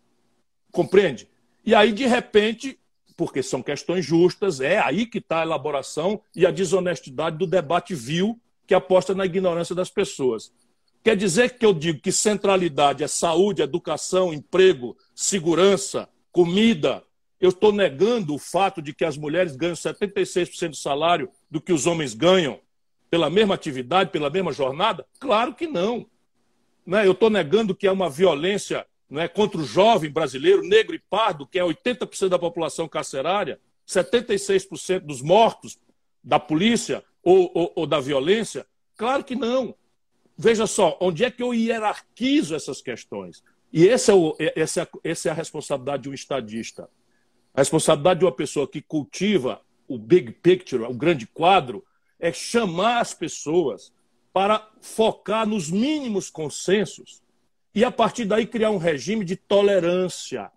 [0.71, 1.27] Compreende?
[1.65, 2.79] E aí, de repente,
[3.21, 7.93] porque são questões justas, é aí que está a elaboração e a desonestidade do debate
[7.93, 10.51] vil que aposta na ignorância das pessoas.
[11.03, 17.03] Quer dizer que eu digo que centralidade é saúde, educação, emprego, segurança, comida,
[17.39, 21.71] eu estou negando o fato de que as mulheres ganham 76% do salário do que
[21.71, 22.59] os homens ganham
[23.07, 25.05] pela mesma atividade, pela mesma jornada?
[25.19, 26.07] Claro que não.
[26.83, 27.05] não é?
[27.05, 30.99] Eu estou negando que há uma violência não é, contra o jovem brasileiro, negro e
[30.99, 35.77] pardo, que é 80% da população carcerária, 76% dos mortos
[36.23, 38.65] da polícia ou, ou, ou da violência?
[38.95, 39.75] Claro que não.
[40.37, 43.43] Veja só, onde é que eu hierarquizo essas questões?
[43.73, 46.89] E esse é o, essa, é, essa é a responsabilidade de um estadista.
[47.53, 51.83] A responsabilidade de uma pessoa que cultiva o big picture, o grande quadro,
[52.17, 53.91] é chamar as pessoas
[54.31, 57.20] para focar nos mínimos consensos
[57.73, 60.51] e, a partir daí, criar um regime de tolerância,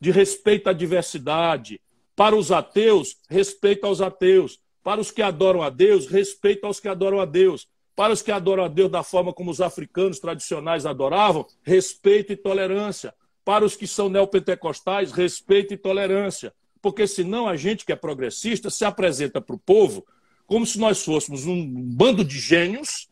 [0.00, 1.80] de respeito à diversidade.
[2.14, 4.58] Para os ateus, respeito aos ateus.
[4.82, 7.68] Para os que adoram a Deus, respeito aos que adoram a Deus.
[7.94, 12.36] Para os que adoram a Deus da forma como os africanos tradicionais adoravam, respeito e
[12.36, 13.14] tolerância
[13.46, 16.52] para os que são neopentecostais, respeito e tolerância.
[16.82, 20.04] Porque senão a gente que é progressista se apresenta para o povo
[20.48, 23.08] como se nós fôssemos um bando de gênios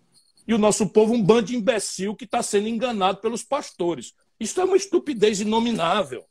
[0.47, 4.13] e o nosso povo um bando de imbecil que está sendo enganado pelos pastores.
[4.39, 6.25] Isso é uma estupidez inominável.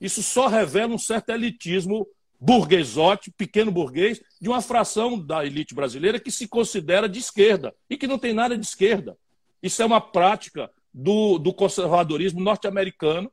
[0.00, 2.06] Isso só revela um certo elitismo
[2.40, 7.96] burguesote, pequeno burguês, de uma fração da elite brasileira que se considera de esquerda e
[7.96, 9.16] que não tem nada de esquerda.
[9.62, 13.30] Isso é uma prática do, do conservadorismo norte-americano,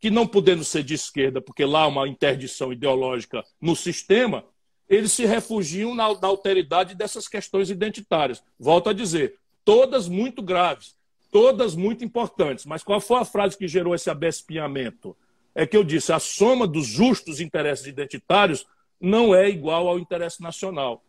[0.00, 4.44] que não podendo ser de esquerda, porque lá há uma interdição ideológica no sistema,
[4.88, 8.42] eles se refugiam na, na alteridade dessas questões identitárias.
[8.58, 10.96] Volto a dizer, todas muito graves,
[11.30, 12.64] todas muito importantes.
[12.64, 15.16] Mas qual foi a frase que gerou esse abespinhamento?
[15.54, 18.66] É que eu disse: a soma dos justos interesses identitários
[19.00, 21.04] não é igual ao interesse nacional.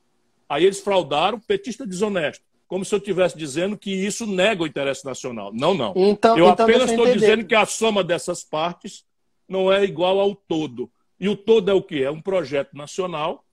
[0.48, 5.04] Aí eles fraudaram, petista desonesto como se eu estivesse dizendo que isso nega o interesse
[5.04, 5.52] nacional.
[5.52, 5.92] Não, não.
[5.96, 9.04] Então, eu então apenas estou dizendo que a soma dessas partes
[9.48, 10.90] não é igual ao todo.
[11.20, 12.04] E o todo é o quê?
[12.04, 13.44] É um projeto nacional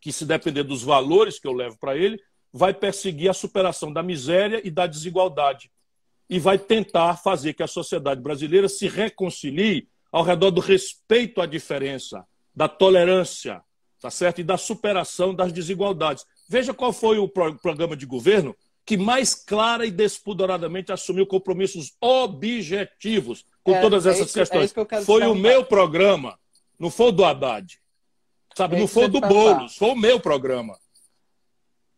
[0.00, 2.22] que, se depender dos valores que eu levo para ele,
[2.56, 5.70] vai perseguir a superação da miséria e da desigualdade.
[6.28, 11.46] e vai tentar fazer que a sociedade brasileira se reconcilie ao redor do respeito à
[11.46, 13.62] diferença, da tolerância,
[14.00, 14.40] tá certo?
[14.40, 16.26] E da superação das desigualdades.
[16.48, 23.44] Veja qual foi o programa de governo que mais clara e despudoradamente assumiu compromissos objetivos
[23.62, 24.74] com é, todas é essas é isso, questões.
[24.92, 26.36] É foi o meu programa,
[26.76, 27.78] não foi o do Haddad.
[28.56, 30.76] Sabe, é não foi o do Boulos, foi o meu programa.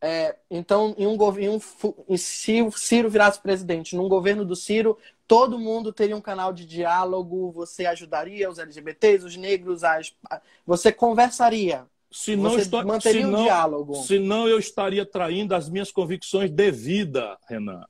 [0.00, 1.60] É, então, em um governo,
[2.16, 6.64] se o Ciro virasse presidente, num governo do Ciro, todo mundo teria um canal de
[6.64, 10.14] diálogo, você ajudaria os LGBTs, os negros, as...
[10.64, 11.84] você conversaria.
[12.10, 12.84] Se não você estou...
[12.84, 13.94] manteria senão, um diálogo.
[13.96, 17.84] Senão eu estaria traindo as minhas convicções de vida, Renan.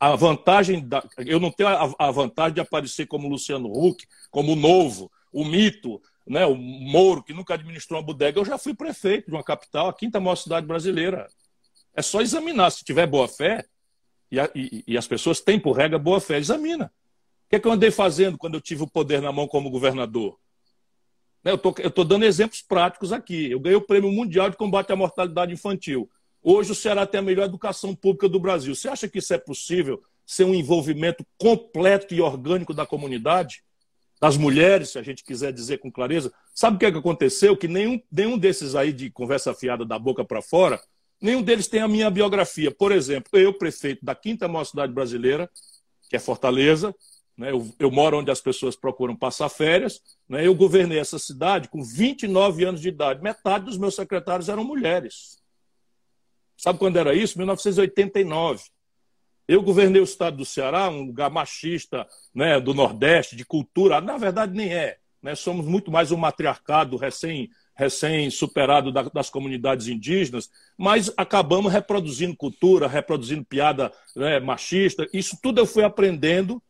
[0.00, 1.04] A vantagem da...
[1.18, 6.00] eu não tenho a, vantagem de aparecer como Luciano Huck, como o novo, o mito,
[6.26, 8.38] né, o Moro, que nunca administrou uma bodega.
[8.38, 11.26] Eu já fui prefeito de uma capital, a quinta maior cidade brasileira.
[11.94, 12.70] É só examinar.
[12.70, 13.64] Se tiver boa fé,
[14.30, 16.86] e, a, e, e as pessoas têm por regra boa fé, examina.
[17.46, 19.70] O que, é que eu andei fazendo quando eu tive o poder na mão como
[19.70, 20.38] governador?
[21.44, 23.50] Né, eu estou dando exemplos práticos aqui.
[23.50, 26.10] Eu ganhei o Prêmio Mundial de Combate à Mortalidade Infantil.
[26.42, 28.74] Hoje o Ceará tem a melhor educação pública do Brasil.
[28.74, 33.62] Você acha que isso é possível ser um envolvimento completo e orgânico da comunidade?
[34.24, 36.32] Das mulheres, se a gente quiser dizer com clareza.
[36.54, 37.54] Sabe o que, é que aconteceu?
[37.54, 40.80] Que nenhum, nenhum desses aí de conversa fiada da boca para fora,
[41.20, 42.70] nenhum deles tem a minha biografia.
[42.70, 45.50] Por exemplo, eu, prefeito da quinta maior cidade brasileira,
[46.08, 46.94] que é Fortaleza,
[47.36, 47.50] né?
[47.50, 50.00] Eu, eu, moro onde as pessoas procuram passar férias.
[50.26, 50.46] Né?
[50.46, 53.22] Eu governei essa cidade com 29 anos de idade.
[53.22, 55.36] Metade dos meus secretários eram mulheres.
[56.56, 57.36] Sabe quando era isso?
[57.36, 58.62] 1989.
[59.46, 64.00] Eu governei o estado do Ceará, um lugar machista né, do Nordeste, de cultura.
[64.00, 64.96] Na verdade, nem é.
[65.22, 65.34] Né?
[65.34, 72.88] Somos muito mais um matriarcado recém, recém superado das comunidades indígenas, mas acabamos reproduzindo cultura,
[72.88, 75.06] reproduzindo piada né, machista.
[75.12, 76.62] Isso tudo eu fui aprendendo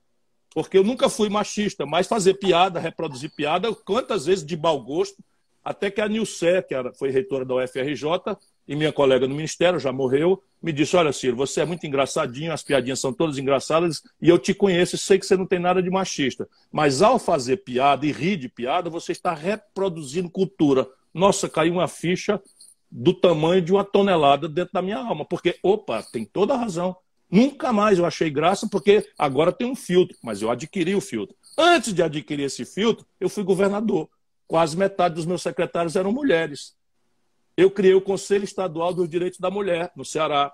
[0.55, 5.17] porque eu nunca fui machista, mas fazer piada, reproduzir piada, quantas vezes de mau gosto,
[5.65, 8.05] até que a Nilce, que foi reitora da UFRJ,
[8.66, 12.53] e minha colega no Ministério, já morreu, me disse: Olha, Ciro, você é muito engraçadinho,
[12.53, 15.59] as piadinhas são todas engraçadas, e eu te conheço e sei que você não tem
[15.59, 16.48] nada de machista.
[16.72, 20.87] Mas ao fazer piada e rir de piada, você está reproduzindo cultura.
[21.12, 22.40] Nossa, caiu uma ficha
[22.90, 26.96] do tamanho de uma tonelada dentro da minha alma, porque, opa, tem toda a razão.
[27.31, 31.35] Nunca mais eu achei graça, porque agora tem um filtro, mas eu adquiri o filtro.
[31.59, 34.09] Antes de adquirir esse filtro, eu fui governador.
[34.46, 36.74] Quase metade dos meus secretários eram mulheres.
[37.57, 40.53] Eu criei o Conselho Estadual dos Direitos da Mulher, no Ceará.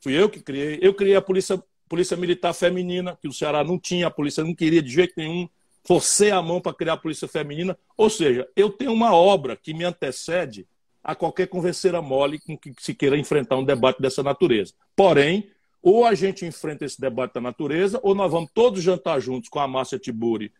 [0.00, 0.78] Fui eu que criei.
[0.80, 4.54] Eu criei a Polícia, Polícia Militar Feminina, que o Ceará não tinha, a polícia não
[4.54, 5.48] queria de jeito nenhum.
[5.84, 7.76] Forcei a mão para criar a Polícia Feminina.
[7.96, 10.66] Ou seja, eu tenho uma obra que me antecede
[11.02, 14.72] a qualquer converseira mole com que se queira enfrentar um debate dessa natureza.
[14.94, 15.50] Porém,
[15.82, 19.58] ou a gente enfrenta esse debate da natureza, ou nós vamos todos jantar juntos com
[19.58, 20.52] a Márcia Tiburi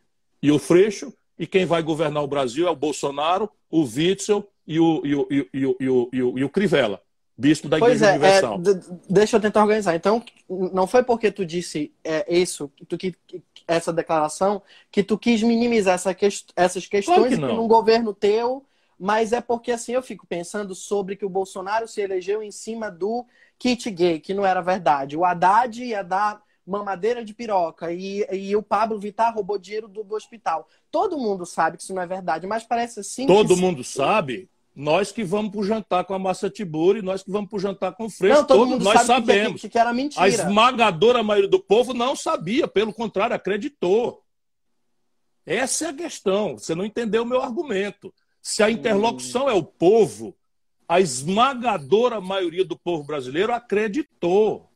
[0.42, 4.78] e o Freixo, e quem vai governar o Brasil é o Bolsonaro, o Witzel e
[4.78, 7.00] o, e o, e o, e o, e o, e o Crivella,
[7.34, 8.60] bispo da pois Igreja é, Universal.
[8.60, 9.96] É, deixa eu tentar organizar.
[9.96, 13.16] Então, não foi porque tu disse é, isso, tu, que,
[13.66, 14.60] essa declaração,
[14.92, 18.62] que tu quis minimizar essa que, essas questões claro que, que num governo teu,
[18.98, 22.90] mas é porque assim eu fico pensando sobre que o Bolsonaro se elegeu em cima
[22.90, 23.24] do
[23.58, 25.16] kit gay, que não era verdade.
[25.16, 30.04] O Haddad ia dar mamadeira de piroca e, e o Pablo Vittar roubou dinheiro do,
[30.04, 30.68] do, hospital.
[30.90, 33.26] Todo mundo sabe que isso não é verdade, mas parece assim.
[33.26, 33.60] Todo que...
[33.60, 34.48] mundo sabe.
[34.74, 37.60] Nós que vamos para o jantar com a Massa Tiburi, nós que vamos para o
[37.60, 39.60] jantar com o Freixo, não, todo todos mundo nós sabe sabemos.
[39.60, 40.24] Que, que, era mentira.
[40.24, 44.22] A esmagadora maioria do povo não sabia, pelo contrário, acreditou.
[45.44, 46.56] Essa é a questão.
[46.56, 48.14] Você não entendeu o meu argumento.
[48.40, 49.50] Se a interlocução hum.
[49.50, 50.36] é o povo,
[50.88, 54.69] a esmagadora maioria do povo brasileiro acreditou.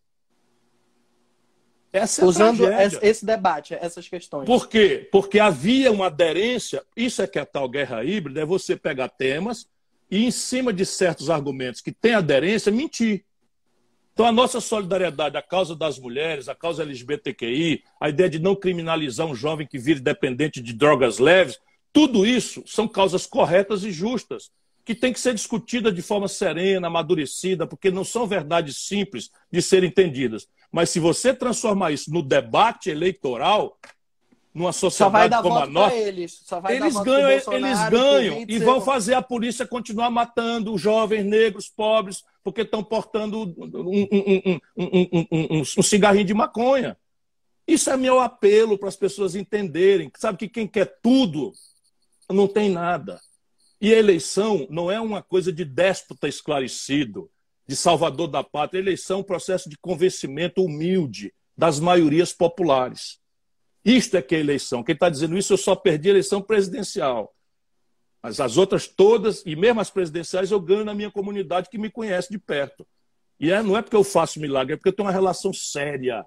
[1.94, 2.66] Essa é Usando
[3.02, 4.46] esse debate, essas questões.
[4.46, 5.08] Por quê?
[5.12, 9.08] Porque havia uma aderência, isso é que é a tal guerra híbrida, é você pegar
[9.08, 9.68] temas
[10.10, 13.24] e, em cima de certos argumentos que têm aderência, mentir.
[14.12, 18.56] Então, a nossa solidariedade, a causa das mulheres, a causa LGBTQI, a ideia de não
[18.56, 21.60] criminalizar um jovem que vire dependente de drogas leves,
[21.92, 24.50] tudo isso são causas corretas e justas
[24.84, 29.62] que tem que ser discutida de forma serena, amadurecida, porque não são verdades simples de
[29.62, 30.46] serem entendidas.
[30.70, 33.78] Mas se você transformar isso no debate eleitoral,
[34.52, 39.66] numa sociedade como a nossa, eles, eles ganham, eles ganham e vão fazer a polícia
[39.66, 46.96] continuar matando jovens negros pobres porque estão portando um, um, um, um, cigarrinho de maconha.
[47.66, 50.12] Isso é meu apelo para as pessoas entenderem.
[50.16, 51.52] Sabe que quem quer tudo
[52.30, 53.20] não tem nada.
[53.84, 57.30] E a eleição não é uma coisa de déspota esclarecido,
[57.66, 58.80] de salvador da pátria.
[58.80, 63.20] A eleição é um processo de convencimento humilde, das maiorias populares.
[63.84, 64.82] Isto é que é eleição.
[64.82, 67.34] Quem está dizendo isso, eu só perdi a eleição presidencial.
[68.22, 71.90] Mas as outras todas, e mesmo as presidenciais, eu ganho na minha comunidade que me
[71.90, 72.86] conhece de perto.
[73.38, 76.24] E é, não é porque eu faço milagre, é porque eu tenho uma relação séria,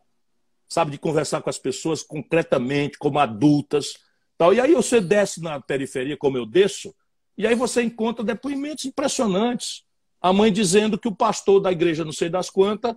[0.70, 3.96] sabe, de conversar com as pessoas concretamente, como adultas.
[4.38, 4.54] Tal.
[4.54, 6.94] E aí você desce na periferia, como eu desço,
[7.38, 9.84] e aí você encontra depoimentos impressionantes.
[10.20, 12.96] A mãe dizendo que o pastor da igreja, não sei das quantas,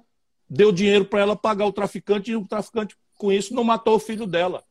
[0.49, 4.01] deu dinheiro para ela pagar o traficante e o traficante, com isso, não matou o
[4.01, 4.65] filho dela.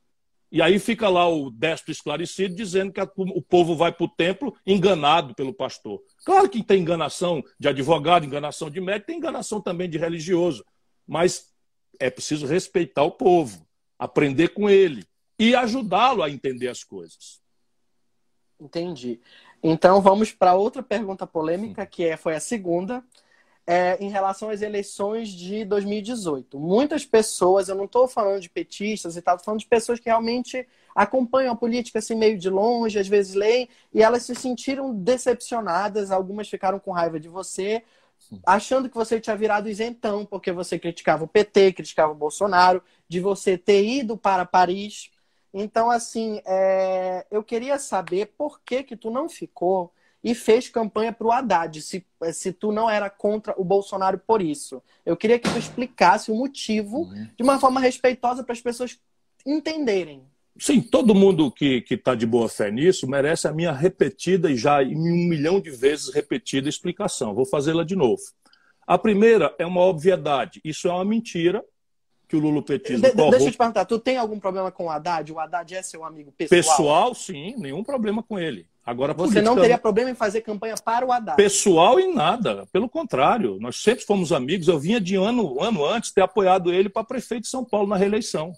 [0.51, 4.55] E aí fica lá o destro esclarecido dizendo que o povo vai para o templo
[4.65, 6.01] enganado pelo pastor.
[6.25, 10.65] Claro que tem enganação de advogado, enganação de médico, tem enganação também de religioso.
[11.05, 11.53] Mas
[11.99, 13.63] é preciso respeitar o povo,
[13.99, 15.05] aprender com ele
[15.37, 17.39] e ajudá-lo a entender as coisas.
[18.59, 19.21] Entendi.
[19.61, 23.03] Então vamos para outra pergunta polêmica, que é, foi a segunda
[23.67, 26.59] é, em relação às eleições de 2018.
[26.59, 30.09] Muitas pessoas, eu não estou falando de petistas e tal, estou falando de pessoas que
[30.09, 34.91] realmente acompanham a política assim meio de longe, às vezes leem, e elas se sentiram
[34.95, 37.83] decepcionadas, algumas ficaram com raiva de você,
[38.45, 43.19] achando que você tinha virado isentão, porque você criticava o PT, criticava o Bolsonaro, de
[43.19, 45.11] você ter ido para Paris.
[45.53, 47.25] Então, assim, é...
[47.31, 49.91] eu queria saber por que que tu não ficou
[50.23, 54.41] e fez campanha para o Haddad, se, se tu não era contra o Bolsonaro por
[54.41, 54.81] isso.
[55.05, 57.27] Eu queria que tu explicasse o motivo uhum.
[57.37, 58.99] de uma forma respeitosa para as pessoas
[59.45, 60.23] entenderem.
[60.59, 64.83] Sim, todo mundo que está de boa fé nisso merece a minha repetida e já
[64.83, 67.33] em um milhão de vezes repetida explicação.
[67.33, 68.21] Vou fazê-la de novo.
[68.85, 70.59] A primeira é uma obviedade.
[70.65, 71.63] Isso é uma mentira
[72.29, 75.33] que o lulopetismo de, Deixa eu te perguntar, tu tem algum problema com o Haddad?
[75.33, 76.61] O Haddad é seu amigo pessoal?
[76.61, 78.67] Pessoal, sim, nenhum problema com ele.
[78.85, 79.41] Agora, Você política...
[79.41, 81.35] não teria problema em fazer campanha para o Haddad?
[81.35, 82.67] Pessoal em nada.
[82.71, 84.67] Pelo contrário, nós sempre fomos amigos.
[84.67, 87.97] Eu vinha de ano, ano antes ter apoiado ele para prefeito de São Paulo na
[87.97, 88.53] reeleição.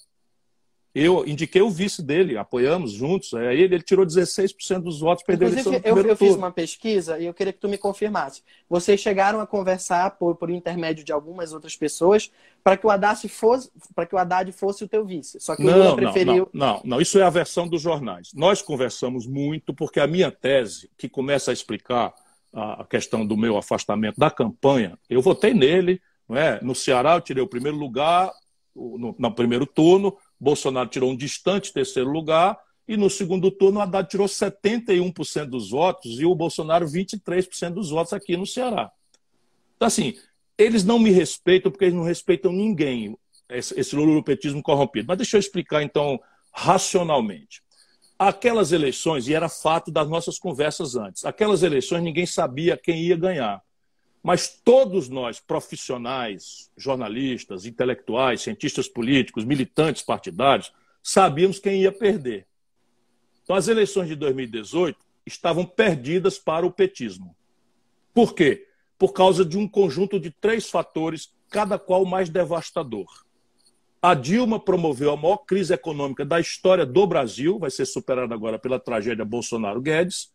[0.94, 3.34] Eu indiquei o vice dele, apoiamos juntos.
[3.34, 6.52] Aí ele, ele tirou 16% dos votos, perdeu Inclusive, a eleição eu, eu fiz uma
[6.52, 8.44] pesquisa e eu queria que tu me confirmasse.
[8.70, 12.30] Vocês chegaram a conversar por, por intermédio de algumas outras pessoas
[12.62, 15.40] para que o Haddad fosse para que o Haddad fosse o teu vice.
[15.40, 16.50] Só que não, o Lula preferiu.
[16.54, 18.32] Não, não, não, isso é a versão dos jornais.
[18.34, 22.14] Nós conversamos muito porque a minha tese, que começa a explicar
[22.54, 26.60] a questão do meu afastamento da campanha, eu votei nele, não é?
[26.62, 28.30] No Ceará eu tirei o primeiro lugar
[28.76, 33.82] no, no primeiro turno, Bolsonaro tirou um distante terceiro lugar, e no segundo turno o
[33.84, 38.92] Haddad tirou 71% dos votos e o Bolsonaro 23% dos votos aqui no Ceará.
[39.76, 40.16] Então, assim,
[40.58, 43.16] eles não me respeitam porque eles não respeitam ninguém,
[43.50, 45.06] esse, esse lulopetismo corrompido.
[45.08, 46.20] Mas deixa eu explicar, então,
[46.52, 47.62] racionalmente.
[48.18, 53.16] Aquelas eleições, e era fato das nossas conversas antes, aquelas eleições ninguém sabia quem ia
[53.16, 53.62] ganhar.
[54.24, 62.46] Mas todos nós, profissionais, jornalistas, intelectuais, cientistas políticos, militantes partidários, sabíamos quem ia perder.
[63.44, 67.36] Então, as eleições de 2018 estavam perdidas para o petismo.
[68.14, 68.68] Por quê?
[68.98, 73.08] Por causa de um conjunto de três fatores, cada qual mais devastador.
[74.02, 78.58] A Dilma promoveu a maior crise econômica da história do Brasil, vai ser superada agora
[78.58, 80.32] pela tragédia Bolsonaro-Guedes,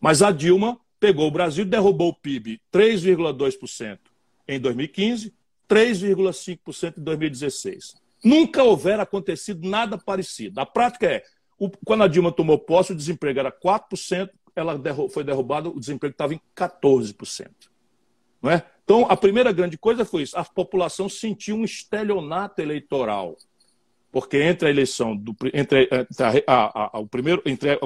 [0.00, 3.98] mas a Dilma pegou o Brasil derrubou o PIB 3,2%
[4.46, 5.34] em 2015,
[5.68, 7.94] 3,5% em 2016.
[8.22, 10.60] Nunca houvera acontecido nada parecido.
[10.60, 11.22] A prática é,
[11.84, 14.78] quando a Dilma tomou posse, o desemprego era 4%, ela
[15.10, 17.48] foi derrubada, o desemprego estava em 14%.
[18.42, 18.64] Não é?
[18.84, 23.36] Então, a primeira grande coisa foi isso: a população sentiu um estelionato eleitoral.
[24.10, 27.78] Porque entre a eleição, do, entre, a, a, a, o primeiro, entre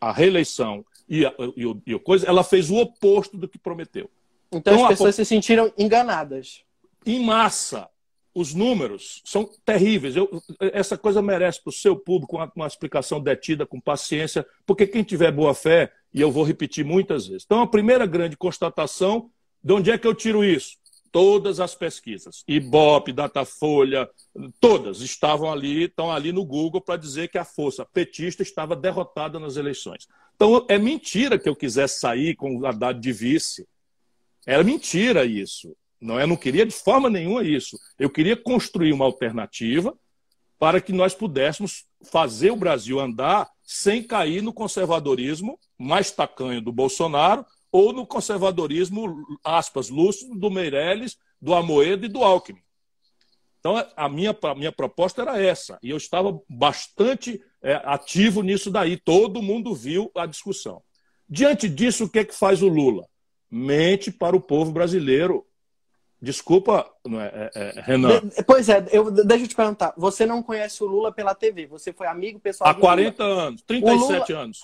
[0.00, 4.10] a, reeleição e a, e, o, e coisa, ela fez o oposto do que prometeu.
[4.50, 6.62] Então, então as pessoas se sentiram enganadas.
[7.04, 7.88] Em massa.
[8.34, 10.16] Os números são terríveis.
[10.16, 14.88] Eu, essa coisa merece para o seu público uma, uma explicação detida, com paciência, porque
[14.88, 17.44] quem tiver boa fé, e eu vou repetir muitas vezes.
[17.44, 19.30] Então, a primeira grande constatação,
[19.62, 20.76] de onde é que eu tiro isso?
[21.14, 24.10] Todas as pesquisas, Ibope, Datafolha,
[24.58, 29.38] todas estavam ali, estão ali no Google para dizer que a força petista estava derrotada
[29.38, 30.08] nas eleições.
[30.34, 33.64] Então é mentira que eu quisesse sair com o Haddad de vice.
[34.44, 35.76] Era mentira isso.
[36.00, 37.78] Não, eu não queria de forma nenhuma isso.
[37.96, 39.96] Eu queria construir uma alternativa
[40.58, 46.72] para que nós pudéssemos fazer o Brasil andar sem cair no conservadorismo mais tacanho do
[46.72, 52.62] Bolsonaro ou no conservadorismo, aspas, lúcido do Meirelles, do Amoedo e do Alckmin.
[53.58, 58.70] Então, a minha, a minha proposta era essa, e eu estava bastante é, ativo nisso
[58.70, 58.96] daí.
[58.96, 60.84] Todo mundo viu a discussão.
[61.28, 63.08] Diante disso, o que é que faz o Lula?
[63.50, 65.44] Mente para o povo brasileiro.
[66.22, 68.22] Desculpa, é, é, é, Renan.
[68.46, 69.92] Pois é, eu, deixa eu te perguntar.
[69.96, 73.42] Você não conhece o Lula pela TV, você foi amigo pessoal Há 40 Lula.
[73.42, 74.60] anos, 37 Lula, anos.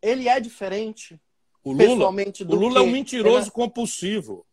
[0.00, 1.20] Ele é diferente
[1.64, 4.44] o Lula, o Lula é um mentiroso compulsivo.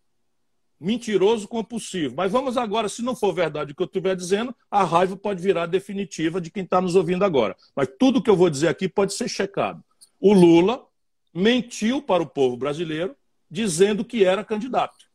[0.80, 2.16] Mentiroso compulsivo.
[2.16, 5.42] Mas vamos agora, se não for verdade o que eu estiver dizendo, a raiva pode
[5.42, 7.56] virar definitiva de quem está nos ouvindo agora.
[7.76, 9.84] Mas tudo que eu vou dizer aqui pode ser checado.
[10.20, 10.86] O Lula
[11.34, 13.16] mentiu para o povo brasileiro
[13.50, 15.06] dizendo que era candidato.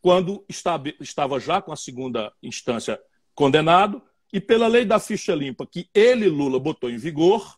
[0.00, 0.44] Quando
[1.00, 3.00] estava já com a segunda instância
[3.34, 4.02] condenado,
[4.32, 7.56] e pela lei da ficha limpa que ele, Lula, botou em vigor,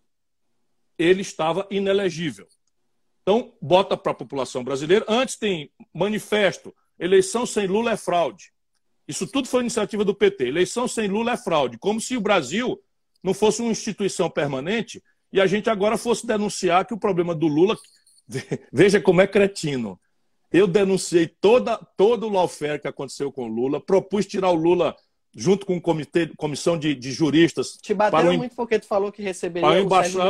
[0.99, 2.47] ele estava inelegível.
[3.27, 5.05] Então, bota para a população brasileira.
[5.09, 8.53] Antes tem manifesto: eleição sem Lula é fraude.
[9.09, 10.47] Isso tudo foi iniciativa do PT.
[10.47, 11.77] Eleição sem Lula é fraude.
[11.77, 12.81] Como se o Brasil
[13.25, 15.03] não fosse uma instituição permanente
[15.33, 17.77] e a gente agora fosse denunciar que o problema do Lula.
[18.73, 19.99] Veja como é cretino.
[20.53, 24.95] Eu denunciei toda, todo o lawfare que aconteceu com o Lula, propus tirar o Lula
[25.35, 27.77] junto com o comitê, comissão de, de juristas.
[27.83, 30.23] Te bateram muito porque tu falou que receberia o Sérgio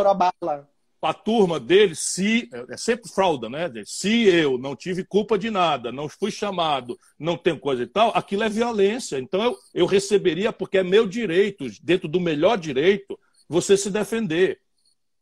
[1.00, 2.48] Morabala a turma dele, se.
[2.68, 3.70] É sempre frauda, né?
[3.84, 8.10] Se eu não tive culpa de nada, não fui chamado, não tenho coisa e tal,
[8.14, 9.18] aquilo é violência.
[9.18, 13.18] Então eu, eu receberia, porque é meu direito, dentro do melhor direito,
[13.48, 14.60] você se defender.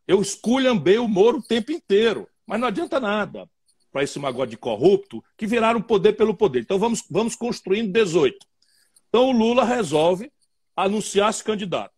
[0.07, 3.49] Eu esculhambei o Moro o tempo inteiro, mas não adianta nada
[3.91, 6.61] para esse magode de corrupto que viraram poder pelo poder.
[6.61, 8.37] Então vamos, vamos construindo 18.
[9.09, 10.31] Então o Lula resolve
[10.77, 11.95] anunciar-se candidato.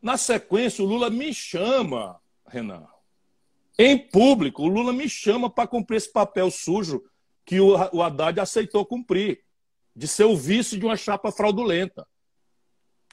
[0.00, 2.86] Na sequência, o Lula me chama, Renan,
[3.78, 7.02] em público, o Lula me chama para cumprir esse papel sujo
[7.44, 9.40] que o, o Haddad aceitou cumprir,
[9.94, 12.06] de ser o vice de uma chapa fraudulenta.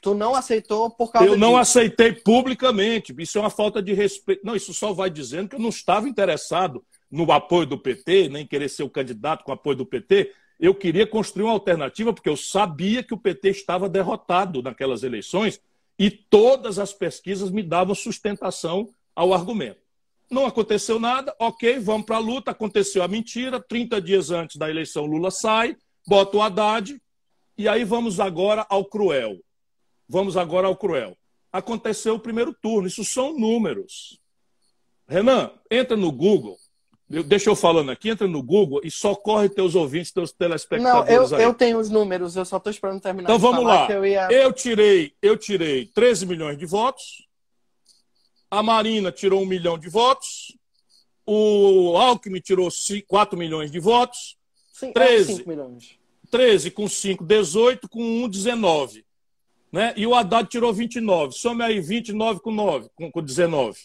[0.02, 1.60] Tu não aceitou por causa Eu não disso.
[1.60, 3.14] aceitei publicamente.
[3.18, 4.44] Isso é uma falta de respeito.
[4.44, 8.46] Não, isso só vai dizendo que eu não estava interessado no apoio do PT, nem
[8.46, 10.32] querer ser o candidato com apoio do PT.
[10.60, 15.58] Eu queria construir uma alternativa, porque eu sabia que o PT estava derrotado naquelas eleições
[15.98, 19.83] e todas as pesquisas me davam sustentação ao argumento.
[20.30, 22.50] Não aconteceu nada, ok, vamos para a luta.
[22.50, 23.60] Aconteceu a mentira.
[23.60, 27.00] 30 dias antes da eleição, Lula sai, bota o Haddad,
[27.56, 29.38] e aí vamos agora ao cruel.
[30.08, 31.16] Vamos agora ao cruel.
[31.52, 34.18] Aconteceu o primeiro turno, isso são números.
[35.06, 36.56] Renan, entra no Google,
[37.08, 41.48] deixa eu falando aqui, entra no Google e socorre teus ouvintes, teus telespectadores Não, eu,
[41.48, 43.28] eu tenho os números, eu só estou esperando terminar.
[43.28, 43.88] Então vamos lá.
[43.90, 44.28] Eu, ia...
[44.32, 47.26] eu, tirei, eu tirei 13 milhões de votos,
[48.58, 50.56] a Marina tirou um milhão de votos.
[51.26, 52.68] O Alckmin tirou
[53.06, 54.36] 4 milhões de votos.
[54.72, 55.98] Sim, 13, é milhões.
[56.30, 59.04] 13 com 5, 18, com 1, 19.
[59.72, 59.92] Né?
[59.96, 61.32] E o Haddad tirou 29.
[61.32, 63.78] Some aí 29 com 9, com, com 19.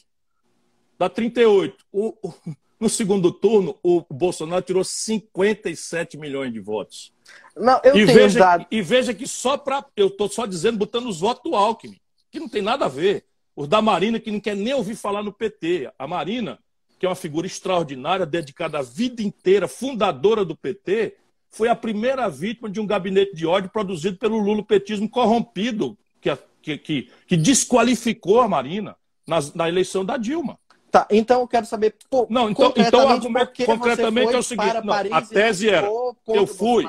[0.97, 1.85] Dá 38.
[1.91, 2.33] O, o,
[2.79, 7.13] no segundo turno, o Bolsonaro tirou 57 milhões de votos.
[7.55, 8.65] Não, eu e tenho veja, dado...
[8.69, 9.85] E veja que só para.
[9.95, 11.99] Eu estou só dizendo, botando os votos do Alckmin,
[12.31, 13.25] que não tem nada a ver.
[13.59, 15.91] Os da Marina, que não quer nem ouvir falar no PT.
[15.99, 16.57] A Marina,
[16.97, 21.17] que é uma figura extraordinária, dedicada a vida inteira, fundadora do PT,
[21.51, 26.77] foi a primeira vítima de um gabinete de ódio produzido pelo lulopetismo corrompido, que, que,
[26.77, 28.95] que, que desqualificou a Marina
[29.27, 30.57] na, na eleição da Dilma.
[30.89, 31.97] Tá, então eu quero saber.
[32.09, 35.85] Pô, não, então, então o argumento concretamente é o seguinte: não, a tese era.
[36.29, 36.85] Eu fui,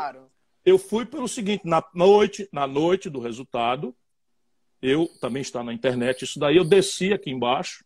[0.64, 3.92] eu fui pelo seguinte: na noite, na noite do resultado,
[4.82, 7.84] eu também está na internet isso daí, eu desci aqui embaixo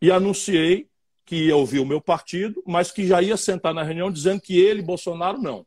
[0.00, 0.88] e anunciei
[1.24, 4.58] que ia ouvir o meu partido, mas que já ia sentar na reunião dizendo que
[4.58, 5.66] ele, Bolsonaro, não.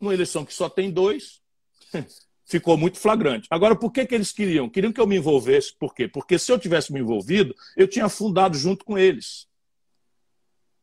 [0.00, 1.40] Numa eleição que só tem dois,
[2.44, 3.46] ficou muito flagrante.
[3.50, 4.68] Agora, por que, que eles queriam?
[4.68, 5.76] Queriam que eu me envolvesse.
[5.78, 6.08] Por quê?
[6.08, 9.46] Porque se eu tivesse me envolvido, eu tinha fundado junto com eles.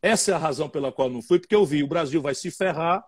[0.02, 2.52] Essa é a razão pela qual não fui, porque eu vi o Brasil vai se
[2.52, 3.06] ferrar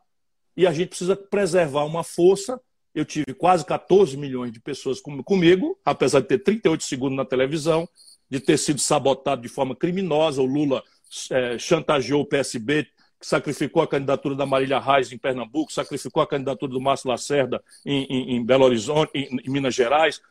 [0.56, 2.60] e a gente precisa preservar uma força
[2.96, 7.88] eu tive quase 14 milhões de pessoas comigo, apesar de ter 38 segundos na televisão,
[8.30, 10.42] de ter sido sabotado de forma criminosa.
[10.42, 10.82] O Lula
[11.30, 12.88] é, chantageou o PSB,
[13.20, 18.06] sacrificou a candidatura da Marília Reis em Pernambuco, sacrificou a candidatura do Márcio Lacerda em,
[18.06, 20.22] em, em Belo Horizonte, em, em, Minas Gerais,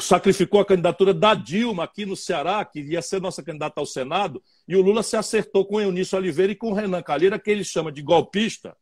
[0.00, 4.42] sacrificou a candidatura da Dilma aqui no Ceará, que ia ser nossa candidata ao Senado,
[4.66, 7.50] e o Lula se acertou com o Eunício Oliveira e com o Renan Calheira, que
[7.50, 8.74] ele chama de golpista,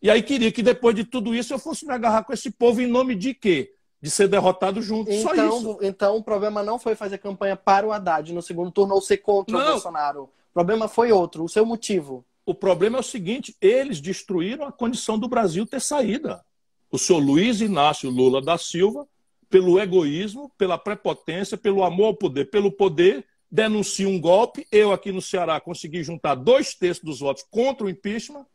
[0.00, 2.80] e aí queria que depois de tudo isso eu fosse me agarrar com esse povo
[2.80, 3.74] em nome de quê?
[4.00, 5.10] De ser derrotado junto.
[5.10, 5.78] Então, Só isso.
[5.82, 9.18] Então o problema não foi fazer campanha para o Haddad no segundo turno ou ser
[9.18, 9.66] contra não.
[9.66, 10.22] o Bolsonaro.
[10.24, 12.24] O problema foi outro, o seu motivo.
[12.46, 16.44] O problema é o seguinte: eles destruíram a condição do Brasil ter saída.
[16.90, 19.06] O senhor Luiz Inácio Lula da Silva,
[19.50, 24.66] pelo egoísmo, pela prepotência, pelo amor ao poder, pelo poder, denuncia um golpe.
[24.70, 28.46] Eu, aqui no Ceará, consegui juntar dois terços dos votos contra o impeachment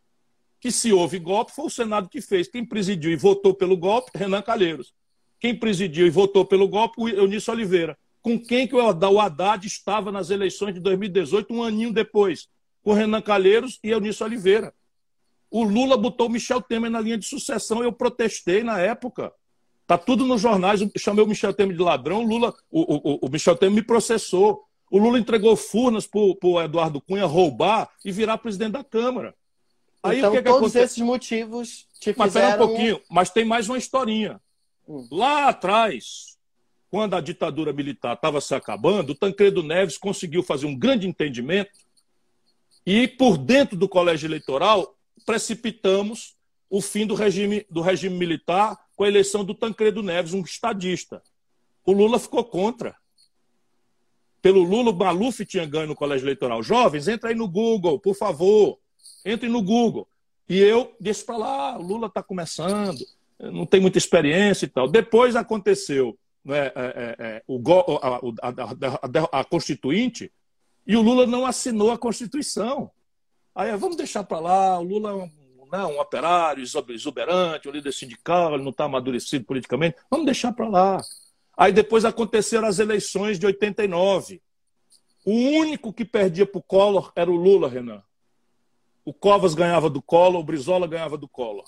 [0.63, 2.47] que se houve golpe foi o Senado que fez.
[2.47, 4.93] Quem presidiu e votou pelo golpe, Renan Calheiros.
[5.37, 7.97] Quem presidiu e votou pelo golpe, Eunício Oliveira.
[8.21, 12.47] Com quem que o Haddad estava nas eleições de 2018, um aninho depois?
[12.81, 14.73] Com Renan Calheiros e Eunício Oliveira.
[15.51, 19.33] O Lula botou Michel Temer na linha de sucessão, eu protestei na época.
[19.85, 23.27] Tá tudo nos jornais, eu chamei o Michel Temer de ladrão, o Lula, o, o,
[23.27, 24.63] o Michel Temer me processou.
[24.89, 29.35] O Lula entregou Furnas para o Eduardo Cunha roubar e virar presidente da Câmara.
[30.03, 30.85] Aí, então, que que todos acontece?
[30.85, 32.49] esses motivos te mas fizeram...
[32.49, 34.41] Mas um pouquinho, mas tem mais uma historinha.
[34.87, 35.07] Hum.
[35.09, 36.37] Lá atrás,
[36.91, 41.71] quando a ditadura militar estava se acabando, o Tancredo Neves conseguiu fazer um grande entendimento
[42.85, 44.93] e, por dentro do colégio eleitoral,
[45.25, 46.35] precipitamos
[46.69, 51.23] o fim do regime, do regime militar com a eleição do Tancredo Neves, um estadista.
[51.85, 52.95] O Lula ficou contra.
[54.41, 56.61] Pelo Lula, o Maluf tinha ganho no colégio eleitoral.
[56.61, 58.79] Jovens, entra aí no Google, por favor.
[59.25, 60.07] Entre no Google.
[60.47, 62.99] E eu disse para lá, Lula está começando,
[63.39, 64.87] não tem muita experiência e tal.
[64.87, 67.61] Depois aconteceu né, é, é, é, o,
[68.01, 70.31] a, a, a, a, Constituinte
[70.85, 72.91] e o Lula não assinou a Constituição.
[73.55, 75.31] Aí vamos deixar para lá, o Lula é um,
[75.71, 80.67] não, um operário exuberante, um líder sindical, ele não está amadurecido politicamente, vamos deixar para
[80.67, 81.01] lá.
[81.55, 84.41] Aí depois aconteceram as eleições de 89.
[85.25, 88.03] O único que perdia para o Collor era o Lula, Renan.
[89.05, 91.65] O Covas ganhava do Collor, o Brizola ganhava do Collor.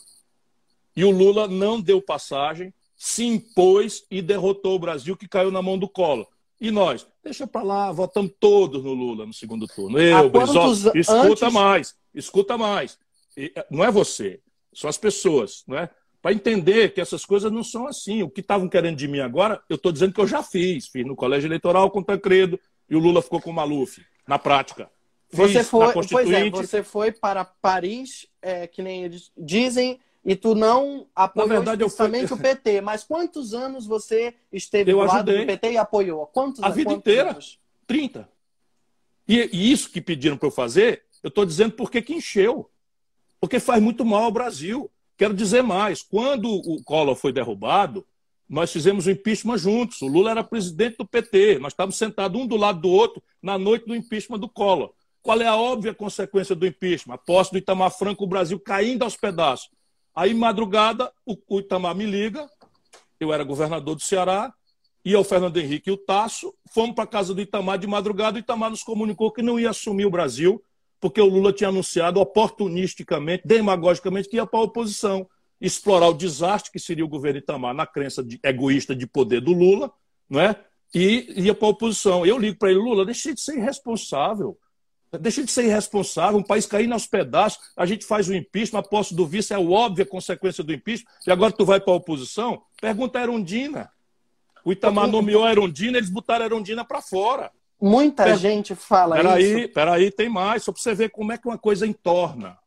[0.95, 5.61] E o Lula não deu passagem, se impôs e derrotou o Brasil, que caiu na
[5.61, 6.27] mão do Collor.
[6.59, 9.99] E nós, deixa para lá, votamos todos no Lula no segundo turno.
[9.99, 11.53] Eu, Brizola, escuta antes...
[11.53, 12.97] mais, escuta mais.
[13.35, 14.39] E, eh, não é você,
[14.73, 15.89] são as pessoas, não é?
[16.21, 18.23] Para entender que essas coisas não são assim.
[18.23, 20.87] O que estavam querendo de mim agora, eu estou dizendo que eu já fiz.
[20.87, 22.59] Fiz no colégio eleitoral com o Tancredo
[22.89, 24.89] e o Lula ficou com o Maluf, na prática.
[25.35, 30.55] Você foi, pois é, você foi para Paris, é, que nem eles dizem, e tu
[30.55, 32.25] não apoiou Na verdade, fui...
[32.25, 32.81] o PT.
[32.81, 36.25] Mas quantos anos você esteve eu do lado do PT e apoiou?
[36.25, 37.31] Quantos A vida inteira.
[37.31, 37.59] Anos?
[37.85, 38.27] 30.
[39.27, 42.69] E, e, isso que pediram para eu fazer, eu estou dizendo porque que encheu.
[43.39, 44.89] Porque faz muito mal ao Brasil.
[45.15, 46.01] Quero dizer mais.
[46.01, 48.03] Quando o Collor foi derrubado,
[48.49, 50.01] nós fizemos o impeachment juntos.
[50.01, 51.59] O Lula era presidente do PT.
[51.59, 54.91] Nós estávamos sentados um do lado do outro na noite do impeachment do Collor.
[55.25, 57.15] Qual é a óbvia consequência do impeachment?
[57.15, 59.71] A posse do Itamar Franco, o Brasil caindo aos pedaços.
[60.13, 62.47] Aí, madrugada, o Itamar me liga,
[63.19, 64.53] eu era governador do Ceará,
[65.03, 68.37] e o Fernando Henrique e o Tasso, fomos para a casa do Itamar de madrugada,
[68.37, 70.63] o Itamar nos comunicou que não ia assumir o Brasil,
[71.01, 75.27] porque o Lula tinha anunciado oportunisticamente, demagogicamente, que ia para a oposição,
[75.59, 79.53] explorar o desastre que seria o governo Itamar na crença de, egoísta de poder do
[79.53, 79.91] Lula,
[80.29, 80.55] não é?
[80.93, 82.23] e ia para a oposição.
[82.23, 84.55] Eu ligo para ele, Lula, deixe de ser irresponsável.
[85.19, 88.83] Deixa de ser irresponsável, um país caindo aos pedaços, a gente faz o impeachment, a
[88.83, 91.97] posse do vice é a óbvia consequência do impeachment, e agora tu vai para a
[91.97, 92.61] oposição?
[92.79, 93.91] Pergunta a Erundina.
[94.63, 97.51] O Itamar nomeou a Erundina, eles botaram a Erundina para fora.
[97.79, 98.37] Muita per...
[98.37, 99.73] gente fala peraí, isso.
[99.73, 102.57] Peraí, tem mais, só para você ver como é que uma coisa entorna.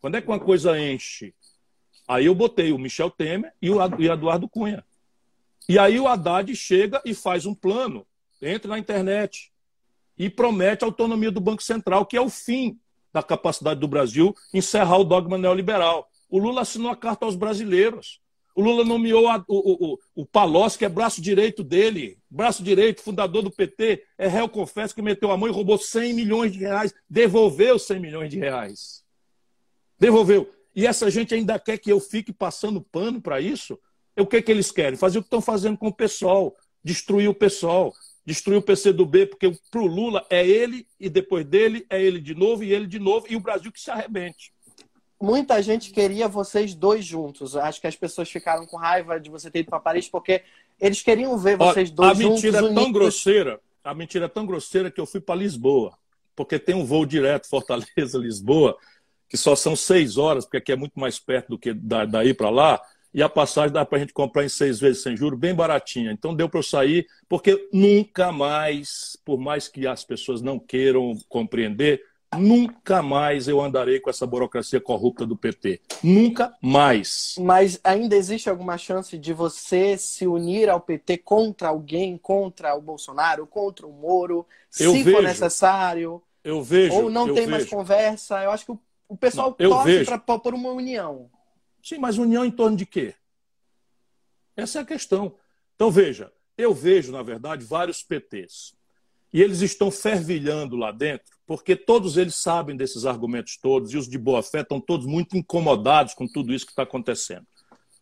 [0.00, 1.34] Quando é que uma coisa enche?
[2.06, 4.84] Aí eu botei o Michel Temer e o Eduardo Cunha.
[5.68, 8.06] E aí o Haddad chega e faz um plano,
[8.40, 9.47] entra na internet,
[10.18, 12.78] e promete a autonomia do Banco Central, que é o fim
[13.12, 16.08] da capacidade do Brasil encerrar o dogma neoliberal.
[16.28, 18.20] O Lula assinou a carta aos brasileiros.
[18.54, 23.02] O Lula nomeou a, o, o, o Palocci, que é braço direito dele, braço direito,
[23.02, 26.58] fundador do PT, é réu confesso que meteu a mão e roubou 100 milhões de
[26.58, 29.04] reais, devolveu 100 milhões de reais.
[29.98, 30.50] Devolveu.
[30.74, 33.78] E essa gente ainda quer que eu fique passando pano para isso?
[34.18, 34.98] O que, que eles querem?
[34.98, 37.94] Fazer o que estão fazendo com o pessoal, destruir o pessoal
[38.28, 42.34] destruiu o PCdoB, porque para o Lula é ele, e depois dele é ele de
[42.34, 44.52] novo, e ele de novo, e o Brasil que se arrebente.
[45.18, 47.56] Muita gente queria vocês dois juntos.
[47.56, 50.42] Acho que as pessoas ficaram com raiva de você ter ido para Paris, porque
[50.78, 52.30] eles queriam ver vocês dois juntos.
[52.30, 55.34] A mentira juntos, é tão grosseira, a mentira é tão grosseira que eu fui para
[55.34, 55.96] Lisboa,
[56.36, 58.76] porque tem um voo direto Fortaleza-Lisboa,
[59.26, 62.50] que só são seis horas, porque aqui é muito mais perto do que daí para
[62.50, 62.78] lá
[63.18, 66.12] e a passagem dá para a gente comprar em seis vezes sem juro, bem baratinha.
[66.12, 71.18] Então deu para eu sair, porque nunca mais, por mais que as pessoas não queiram
[71.28, 72.00] compreender,
[72.36, 75.80] nunca mais eu andarei com essa burocracia corrupta do PT.
[76.00, 77.34] Nunca mais.
[77.40, 82.80] Mas ainda existe alguma chance de você se unir ao PT contra alguém, contra o
[82.80, 84.46] Bolsonaro, contra o Moro,
[84.78, 86.22] eu se vejo, for necessário?
[86.44, 86.94] Eu vejo.
[86.94, 87.50] Ou não tem vejo.
[87.50, 88.44] mais conversa?
[88.44, 91.28] Eu acho que o pessoal não, torce para por uma união.
[91.88, 93.14] Sim, mas união em torno de quê?
[94.54, 95.34] Essa é a questão.
[95.74, 98.74] Então, veja, eu vejo, na verdade, vários PTs.
[99.32, 104.06] E eles estão fervilhando lá dentro, porque todos eles sabem desses argumentos todos, e os
[104.06, 107.46] de boa fé estão todos muito incomodados com tudo isso que está acontecendo.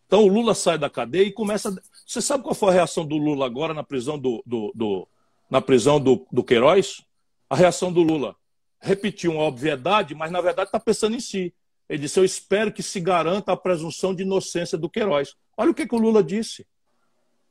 [0.04, 1.72] Então o Lula sai da cadeia e começa.
[2.04, 5.08] Você sabe qual foi a reação do Lula agora na prisão do, do, do
[5.48, 7.02] na prisão do, do Queiroz?
[7.48, 8.34] A reação do Lula
[8.80, 11.54] repetiu uma obviedade, mas na verdade está pensando em si.
[11.88, 15.34] Ele disse: Eu espero que se garanta a presunção de inocência do Queiroz.
[15.56, 16.66] Olha o que, que o Lula disse.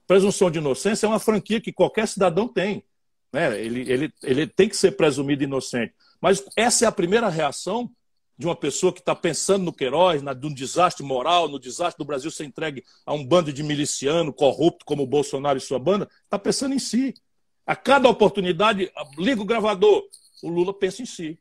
[0.08, 2.84] Presunção de inocência é uma franquia que qualquer cidadão tem.
[3.34, 3.60] Né?
[3.60, 5.94] Ele, ele, ele tem que ser presumido inocente.
[6.22, 7.90] Mas essa é a primeira reação
[8.38, 12.08] de uma pessoa que está pensando no Queiroz, na, no desastre moral, no desastre do
[12.08, 16.10] Brasil ser entregue a um bando de miliciano corrupto como o Bolsonaro e sua banda,
[16.24, 17.14] está pensando em si.
[17.66, 20.04] A cada oportunidade, liga o gravador,
[20.44, 21.40] o Lula pensa em si.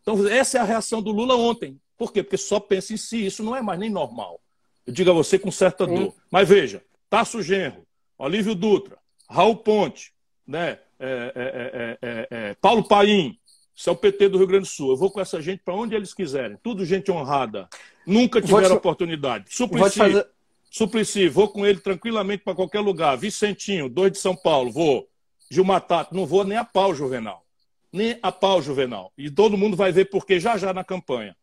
[0.00, 1.78] Então, essa é a reação do Lula ontem.
[1.98, 2.22] Por quê?
[2.22, 3.26] Porque só pensa em si.
[3.26, 4.40] Isso não é mais nem normal.
[4.86, 6.14] Eu digo a você com certa dor.
[6.30, 7.84] Mas veja, Tasso Genro,
[8.16, 8.96] Olívio Dutra,
[9.28, 10.12] Raul Ponte,
[10.46, 10.78] né?
[11.00, 13.38] É, é, é, é Paulo Paim,
[13.78, 14.90] isso é o PT do Rio Grande do Sul.
[14.90, 16.56] Eu vou com essa gente para onde eles quiserem.
[16.60, 17.68] Tudo gente honrada.
[18.04, 18.78] Nunca tiveram te...
[18.78, 19.54] oportunidade.
[19.54, 20.26] Suplicy, fazer...
[20.68, 23.16] Suplicy, vou com ele tranquilamente para qualquer lugar.
[23.16, 25.08] Vicentinho, dois de São Paulo, vou.
[25.48, 27.44] Gilmar Tato, não vou nem a pau, Juvenal.
[27.92, 29.12] Nem a pau, Juvenal.
[29.16, 31.36] E todo mundo vai ver porque já já na campanha.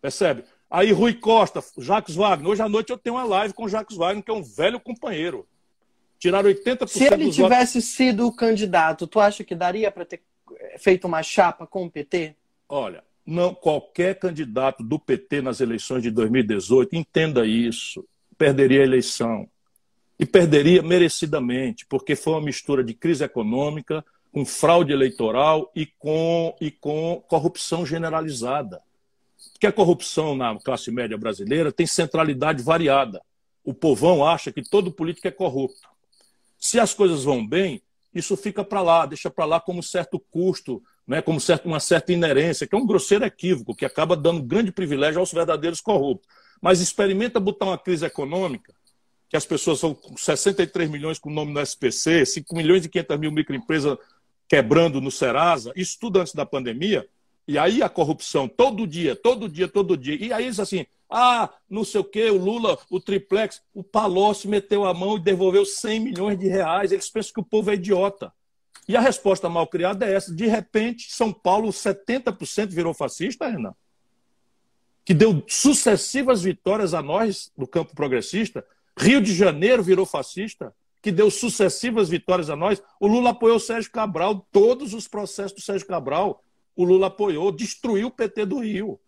[0.00, 0.44] Percebe?
[0.70, 2.50] Aí Rui Costa, Jacques Wagner.
[2.50, 4.78] Hoje à noite eu tenho uma live com o Jacques Wagner, que é um velho
[4.78, 5.46] companheiro.
[6.18, 7.90] Tiraram 80% Se ele tivesse votos.
[7.90, 10.22] sido o candidato, tu acha que daria para ter
[10.78, 12.36] feito uma chapa com o PT?
[12.68, 18.04] Olha, não qualquer candidato do PT nas eleições de 2018, entenda isso,
[18.36, 19.48] perderia a eleição.
[20.18, 26.54] E perderia merecidamente, porque foi uma mistura de crise econômica, com fraude eleitoral e com,
[26.60, 28.82] e com corrupção generalizada.
[29.60, 33.20] Porque a corrupção na classe média brasileira tem centralidade variada.
[33.62, 35.86] O povão acha que todo político é corrupto.
[36.58, 37.82] Se as coisas vão bem,
[38.14, 42.10] isso fica para lá, deixa para lá como certo custo, né, como certo, uma certa
[42.10, 46.26] inerência, que é um grosseiro equívoco, que acaba dando grande privilégio aos verdadeiros corruptos.
[46.58, 48.72] Mas experimenta botar uma crise econômica,
[49.28, 53.18] que as pessoas são 63 milhões com o nome no SPC, 5 milhões e 500
[53.18, 53.98] mil microempresas
[54.48, 57.06] quebrando no Serasa, isso tudo antes da pandemia,
[57.46, 60.14] e aí a corrupção todo dia, todo dia, todo dia.
[60.14, 64.46] E aí isso assim, ah, não sei o quê, o Lula, o triplex, o Palocci
[64.46, 66.92] meteu a mão e devolveu 100 milhões de reais.
[66.92, 68.32] Eles pensam que o povo é idiota.
[68.86, 70.34] E a resposta mal criada é essa.
[70.34, 73.74] De repente, São Paulo, 70% virou fascista, Renan.
[75.04, 78.64] Que deu sucessivas vitórias a nós no campo progressista.
[78.96, 82.82] Rio de Janeiro virou fascista, que deu sucessivas vitórias a nós.
[83.00, 86.44] O Lula apoiou o Sérgio Cabral, todos os processos do Sérgio Cabral.
[86.80, 88.98] O Lula apoiou, destruiu o PT do Rio.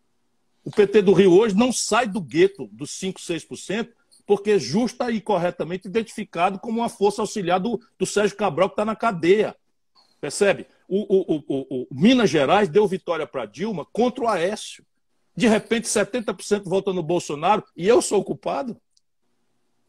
[0.63, 3.89] O PT do Rio hoje não sai do gueto dos 5, 6%,
[4.27, 8.75] porque é justa e corretamente identificado como uma força auxiliar do, do Sérgio Cabral, que
[8.75, 9.57] está na cadeia.
[10.21, 10.67] Percebe?
[10.87, 14.85] O, o, o, Minas Gerais deu vitória para Dilma contra o Aécio.
[15.35, 18.77] De repente, 70% vota no Bolsonaro e eu sou o culpado?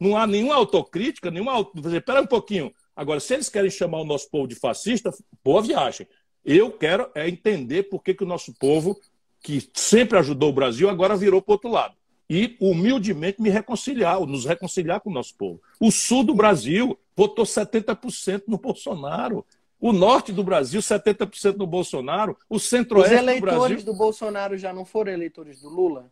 [0.00, 1.70] Não há nenhuma autocrítica, nenhuma.
[1.94, 2.74] Espera um pouquinho.
[2.96, 5.10] Agora, se eles querem chamar o nosso povo de fascista,
[5.44, 6.08] boa viagem.
[6.44, 9.00] Eu quero é entender por que, que o nosso povo
[9.44, 11.94] que sempre ajudou o Brasil, agora virou para o outro lado.
[12.28, 15.60] E humildemente me reconciliar, nos reconciliar com o nosso povo.
[15.78, 19.44] O sul do Brasil votou 70% no Bolsonaro.
[19.78, 22.38] O norte do Brasil, 70% no Bolsonaro.
[22.48, 23.36] O centro-oeste do Brasil.
[23.36, 26.10] Os eleitores do Bolsonaro já não foram eleitores do Lula?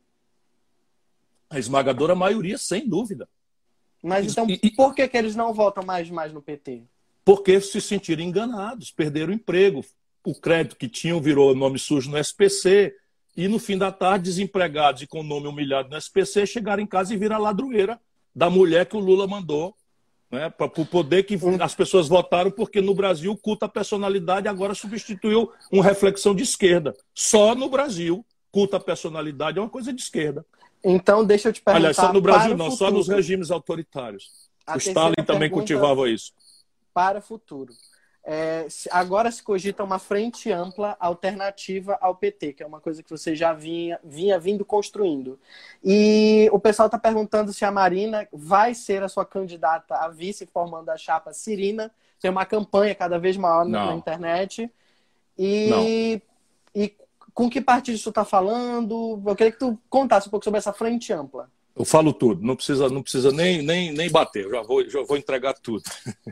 [1.49, 3.27] A esmagadora maioria, sem dúvida.
[4.03, 6.83] Mas então, e, por que, que eles não votam mais, mais no PT?
[7.25, 9.83] Porque se sentiram enganados, perderam o emprego.
[10.25, 12.95] O crédito que tinham virou nome sujo no SPC,
[13.37, 16.87] e no fim da tarde, desempregados e com o nome humilhado no SPC, chegaram em
[16.87, 17.99] casa e viram a ladroeira
[18.35, 19.75] da mulher que o Lula mandou,
[20.31, 24.49] né, para o poder que as pessoas votaram, porque no Brasil o culto à personalidade
[24.49, 26.95] agora substituiu uma reflexão de esquerda.
[27.15, 30.45] Só no Brasil, culto à personalidade é uma coisa de esquerda.
[30.85, 31.79] Então, deixa eu te perguntar.
[31.79, 34.31] Aliás, só no Brasil não, só nos regimes autoritários.
[34.75, 36.33] O Stalin também cultivava isso.
[36.93, 37.73] Para o futuro
[38.25, 43.11] é, agora se cogita uma frente ampla alternativa ao PT, que é uma coisa que
[43.11, 45.39] você já vinha, vinha vindo construindo.
[45.83, 50.47] E o pessoal está perguntando se a Marina vai ser a sua candidata a vice
[50.47, 51.91] formando a chapa Cirina.
[52.21, 54.71] Tem uma campanha cada vez maior na, na internet.
[55.37, 56.23] E,
[56.73, 56.95] e
[57.35, 59.21] com que partido isso está falando?
[59.27, 61.51] Eu queria que tu contasse um pouco sobre essa frente ampla.
[61.75, 65.03] Eu falo tudo, não precisa, não precisa nem, nem, nem bater, eu já vou, já
[65.03, 65.83] vou entregar tudo.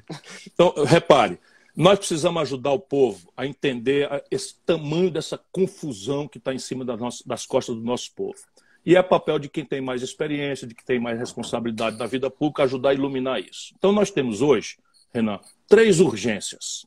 [0.46, 1.40] então, repare,
[1.76, 6.84] nós precisamos ajudar o povo a entender esse tamanho dessa confusão que está em cima
[6.84, 8.38] das, nossas, das costas do nosso povo.
[8.84, 12.30] E é papel de quem tem mais experiência, de quem tem mais responsabilidade na vida
[12.30, 13.74] pública, ajudar a iluminar isso.
[13.76, 14.78] Então, nós temos hoje,
[15.12, 16.86] Renan, três urgências.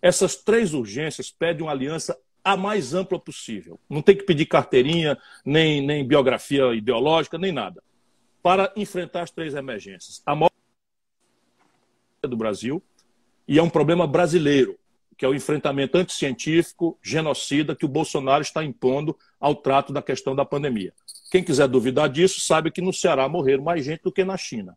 [0.00, 3.78] Essas três urgências pedem uma aliança a mais ampla possível.
[3.88, 7.82] Não tem que pedir carteirinha, nem, nem biografia ideológica, nem nada.
[8.42, 10.22] Para enfrentar as três emergências.
[10.24, 10.50] A maior
[12.22, 12.82] do Brasil,
[13.46, 14.78] e é um problema brasileiro,
[15.16, 20.34] que é o enfrentamento anticientífico, genocida, que o Bolsonaro está impondo ao trato da questão
[20.34, 20.92] da pandemia.
[21.30, 24.76] Quem quiser duvidar disso, sabe que no Ceará morreram mais gente do que na China.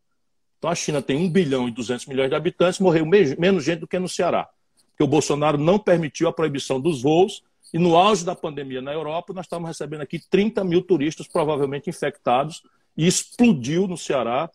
[0.57, 3.87] Então a China tem 1 bilhão e 200 milhões de habitantes, morreu menos gente do
[3.87, 4.47] que no Ceará.
[4.91, 7.43] Porque o Bolsonaro não permitiu a proibição dos voos
[7.73, 11.89] e no auge da pandemia na Europa, nós estávamos recebendo aqui 30 mil turistas provavelmente
[11.89, 12.63] infectados
[12.97, 14.49] e explodiu no Ceará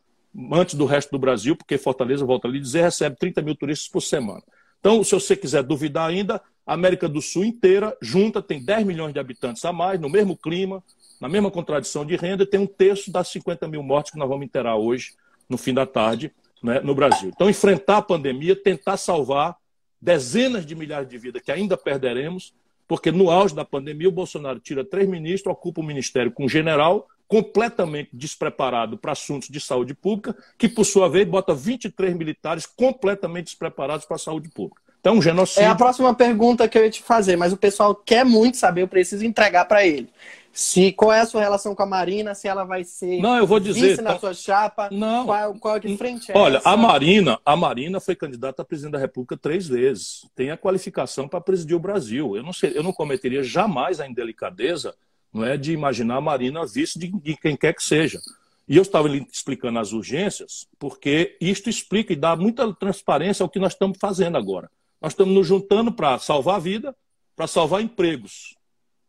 [0.52, 4.00] antes do resto do Brasil, porque Fortaleza, volta ali dizer, recebe 30 mil turistas por
[4.00, 4.42] semana.
[4.80, 9.12] Então, se você quiser duvidar ainda, a América do Sul inteira junta, tem 10 milhões
[9.12, 10.82] de habitantes a mais, no mesmo clima,
[11.20, 14.28] na mesma contradição de renda, e tem um terço das 50 mil mortes que nós
[14.28, 15.12] vamos interar hoje,
[15.48, 16.32] no fim da tarde,
[16.62, 17.30] né, no Brasil.
[17.34, 19.56] Então, enfrentar a pandemia, tentar salvar
[20.00, 22.52] dezenas de milhares de vidas que ainda perderemos,
[22.86, 26.48] porque no auge da pandemia o Bolsonaro tira três ministros, ocupa o ministério com um
[26.48, 32.66] general completamente despreparado para assuntos de saúde pública, que por sua vez bota 23 militares
[32.66, 34.82] completamente despreparados para a saúde pública.
[35.04, 35.64] Então, um genocídio.
[35.64, 38.80] É a próxima pergunta que eu ia te fazer, mas o pessoal quer muito saber,
[38.82, 40.08] eu preciso entregar para ele.
[40.50, 43.46] Se qual é a sua relação com a Marina, se ela vai ser não, eu
[43.46, 44.20] vou dizer, vice na tá...
[44.20, 46.70] sua chapa, não, qual, qual que frente é Olha, essa?
[46.70, 50.26] a Marina, a Marina foi candidata a presidente da República três vezes.
[50.34, 52.36] Tem a qualificação para presidir o Brasil.
[52.36, 54.94] Eu não sei, eu não cometeria jamais a indelicadeza,
[55.34, 58.20] não é, de imaginar a Marina vice de, de quem quer que seja.
[58.68, 63.58] E eu estava explicando as urgências, porque isto explica e dá muita transparência ao que
[63.58, 64.70] nós estamos fazendo agora.
[65.02, 66.96] Nós estamos nos juntando para salvar a vida,
[67.34, 68.56] para salvar empregos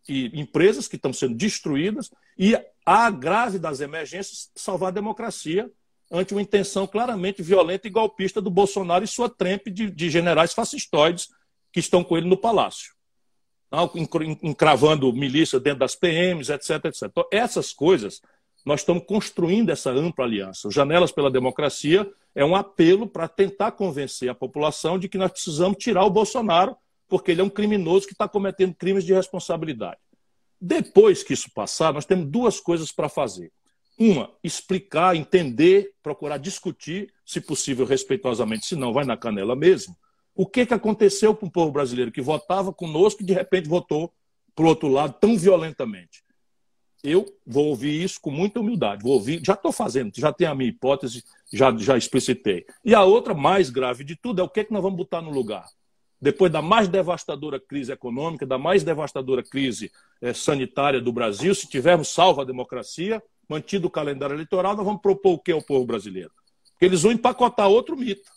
[0.10, 5.72] e empresas que estão sendo destruídas e a grave das emergências salvar a democracia
[6.12, 10.54] ante uma intenção claramente violenta e golpista do Bolsonaro e sua trempe de, de generais
[10.54, 11.30] fascistoides
[11.72, 12.95] que estão com ele no palácio.
[14.42, 17.04] Encravando milícia dentro das PMs, etc, etc.
[17.04, 18.22] Então, essas coisas,
[18.66, 20.70] nós estamos construindo essa ampla aliança.
[20.72, 25.78] Janelas pela Democracia é um apelo para tentar convencer a população de que nós precisamos
[25.78, 26.76] tirar o Bolsonaro
[27.08, 30.00] porque ele é um criminoso que está cometendo crimes de responsabilidade.
[30.60, 33.52] Depois que isso passar, nós temos duas coisas para fazer.
[33.98, 39.96] Uma, explicar, entender, procurar discutir, se possível, respeitosamente, se não, vai na canela mesmo,
[40.36, 44.14] o que, que aconteceu com o povo brasileiro que votava conosco e de repente votou
[44.54, 46.24] para o outro lado tão violentamente.
[47.04, 49.04] Eu vou ouvir isso com muita humildade.
[49.04, 51.24] Vou ouvir, já estou fazendo, já tenho a minha hipótese,
[51.54, 52.66] já, já explicitei.
[52.84, 55.30] E a outra, mais grave de tudo, é o que, que nós vamos botar no
[55.30, 55.66] lugar
[56.26, 61.68] depois da mais devastadora crise econômica, da mais devastadora crise é, sanitária do Brasil, se
[61.68, 65.86] tivermos salvo a democracia, mantido o calendário eleitoral, nós vamos propor o que ao povo
[65.86, 66.32] brasileiro?
[66.72, 68.30] Porque eles vão empacotar outro mito.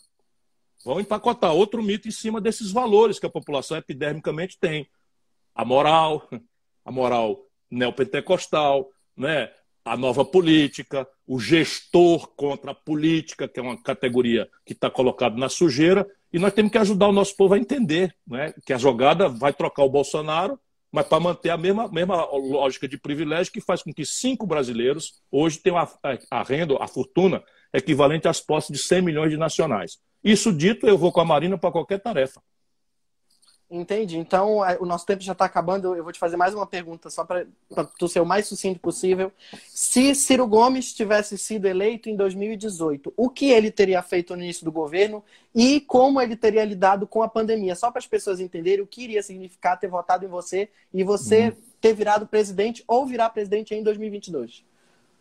[0.83, 4.87] Vão empacotar outro mito em cima desses valores que a população epidermicamente tem.
[5.53, 6.29] A moral,
[6.85, 9.51] a moral neopentecostal, né?
[9.83, 15.35] a nova política, o gestor contra a política, que é uma categoria que está colocada
[15.35, 18.77] na sujeira, e nós temos que ajudar o nosso povo a entender né, que a
[18.77, 20.59] jogada vai trocar o Bolsonaro,
[20.91, 25.21] mas para manter a mesma, mesma lógica de privilégio que faz com que cinco brasileiros
[25.31, 25.87] hoje tenham a,
[26.31, 29.99] a renda, a fortuna equivalente às posses de 100 milhões de nacionais.
[30.23, 32.41] Isso dito, eu vou com a Marina para qualquer tarefa.
[33.71, 34.17] Entendi.
[34.17, 35.95] Então, o nosso tempo já está acabando.
[35.95, 37.45] Eu vou te fazer mais uma pergunta, só para
[37.99, 39.31] tu ser o mais sucinto possível.
[39.67, 44.65] Se Ciro Gomes tivesse sido eleito em 2018, o que ele teria feito no início
[44.65, 47.75] do governo e como ele teria lidado com a pandemia?
[47.75, 51.49] Só para as pessoas entenderem o que iria significar ter votado em você e você
[51.49, 51.55] uhum.
[51.79, 54.63] ter virado presidente ou virar presidente em 2022.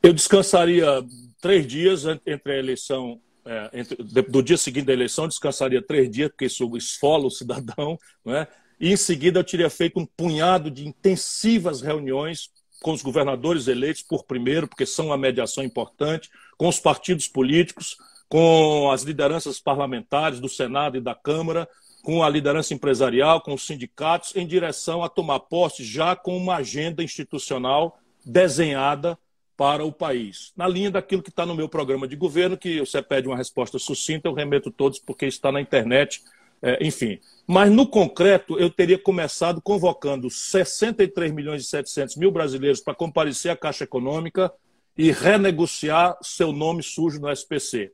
[0.02, 1.04] Eu descansaria
[1.38, 6.28] três dias entre a eleição é, entre, do dia seguinte da eleição, descansaria três dias,
[6.28, 8.46] porque isso esfola o cidadão, né?
[8.78, 12.50] e em seguida eu teria feito um punhado de intensivas reuniões
[12.82, 16.28] com os governadores eleitos por primeiro, porque são uma mediação importante,
[16.58, 17.96] com os partidos políticos,
[18.28, 21.66] com as lideranças parlamentares do Senado e da Câmara,
[22.02, 26.56] com a liderança empresarial, com os sindicatos, em direção a tomar posse já com uma
[26.56, 29.18] agenda institucional desenhada
[29.58, 30.52] para o país.
[30.56, 33.76] Na linha daquilo que está no meu programa de governo, que você pede uma resposta
[33.76, 36.22] sucinta, eu remeto todos porque está na internet,
[36.62, 37.18] é, enfim.
[37.44, 43.50] Mas no concreto, eu teria começado convocando 63 milhões e 700 mil brasileiros para comparecer
[43.50, 44.52] à Caixa Econômica
[44.96, 47.90] e renegociar seu nome sujo no SPC.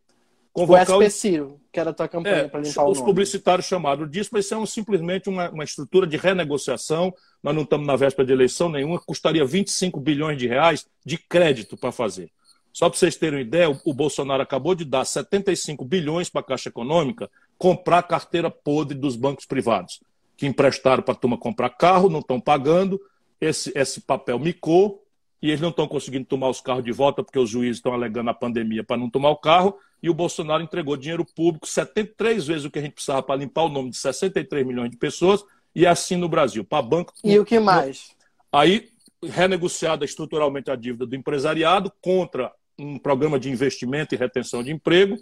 [0.55, 4.07] Convocar o SP Ciro, que era a tua campanha é, para limpar Os publicitários chamaram
[4.07, 7.13] disso, mas isso é um, simplesmente uma, uma estrutura de renegociação.
[7.43, 11.77] Nós não estamos na véspera de eleição nenhuma, custaria 25 bilhões de reais de crédito
[11.77, 12.31] para fazer.
[12.73, 16.41] Só para vocês terem uma ideia, o, o Bolsonaro acabou de dar 75 bilhões para
[16.41, 17.29] a Caixa Econômica
[17.59, 20.01] comprar carteira podre dos bancos privados,
[20.37, 23.01] que emprestaram para a turma comprar carro, não estão pagando,
[23.41, 25.04] esse, esse papel micou,
[25.45, 28.31] e eles não estão conseguindo tomar os carros de volta porque os juízes estão alegando
[28.31, 32.65] a pandemia para não tomar o carro, e o Bolsonaro entregou dinheiro público, 73 vezes
[32.65, 35.85] o que a gente precisava para limpar o nome de 63 milhões de pessoas, e
[35.85, 37.13] é assim no Brasil, para banco.
[37.23, 38.13] E o que mais?
[38.51, 38.89] Aí,
[39.23, 45.19] renegociada estruturalmente a dívida do empresariado contra um programa de investimento e retenção de emprego,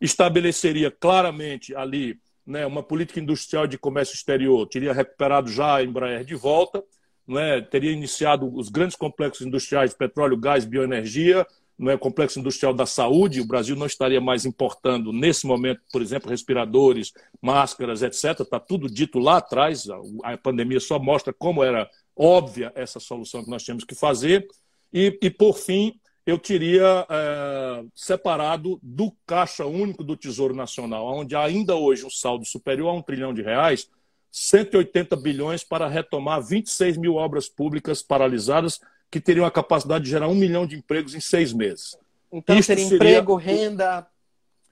[0.00, 6.24] estabeleceria claramente ali né, uma política industrial de comércio exterior, teria recuperado já a Embraer
[6.24, 6.80] de volta,
[7.26, 11.46] né, teria iniciado os grandes complexos industriais, petróleo, gás, bioenergia,
[11.78, 16.30] né, complexo industrial da saúde, o Brasil não estaria mais importando, nesse momento, por exemplo,
[16.30, 18.40] respiradores, máscaras, etc.
[18.40, 19.86] Está tudo dito lá atrás,
[20.22, 24.46] a, pandemia só mostra como era óbvia essa solução que nós tínhamos que fazer.
[24.92, 31.34] E, e por fim, eu teria é, separado do Caixa Único do Tesouro Nacional, onde
[31.34, 33.90] ainda hoje um saldo superior a um trilhão de reais,
[34.36, 40.26] 180 bilhões para retomar 26 mil obras públicas paralisadas, que teriam a capacidade de gerar
[40.26, 41.96] um milhão de empregos em seis meses.
[42.32, 44.04] Então, Isto seria emprego, renda.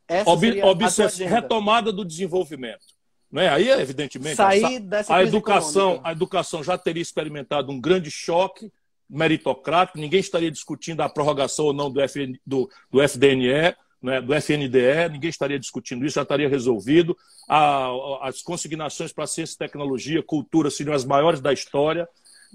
[0.09, 2.85] Essa ob, seria retomada do desenvolvimento.
[3.31, 3.49] Né?
[3.49, 4.37] Aí, evidentemente,
[4.81, 8.73] dessa a, educação, a educação já teria experimentado um grande choque
[9.09, 14.35] meritocrático, ninguém estaria discutindo a prorrogação ou não do, FN, do, do FDNE né, do
[14.35, 17.17] FNDE, ninguém estaria discutindo isso, já estaria resolvido.
[17.49, 17.89] A,
[18.23, 22.09] as consignações para ciência, tecnologia, cultura seriam as maiores da história,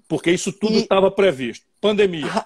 [0.07, 1.65] porque isso tudo estava previsto.
[1.79, 2.27] Pandemia.
[2.27, 2.45] Ra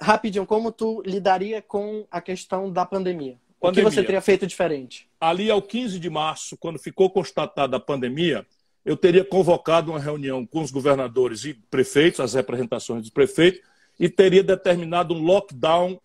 [0.00, 3.36] rapidinho, como tu lidaria com a questão da pandemia?
[3.60, 3.88] pandemia?
[3.88, 5.06] O que você teria feito diferente?
[5.20, 8.46] Ali, ao 15 de março, quando ficou constatada a pandemia,
[8.82, 13.60] eu teria convocado uma reunião com os governadores e prefeitos, as representações dos prefeitos,
[13.98, 16.00] e teria determinado um lockdown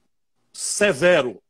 [0.51, 1.41] severo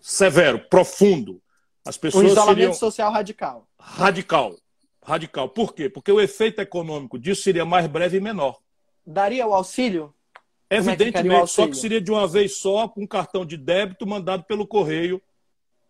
[0.00, 1.40] severo, profundo.
[1.84, 3.66] As pessoas um isolamento social radical.
[3.78, 4.56] Radical.
[5.04, 5.48] Radical.
[5.48, 5.88] Por quê?
[5.88, 8.58] Porque o efeito econômico disso seria mais breve e menor.
[9.04, 10.14] Daria o auxílio?
[10.70, 14.06] Evidentemente, é que só que seria de uma vez só, com um cartão de débito
[14.06, 15.20] mandado pelo correio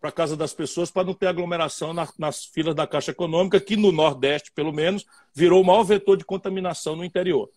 [0.01, 3.61] para a casa das pessoas, para não ter aglomeração nas, nas filas da Caixa Econômica,
[3.61, 7.49] que no Nordeste, pelo menos, virou o maior vetor de contaminação no interior.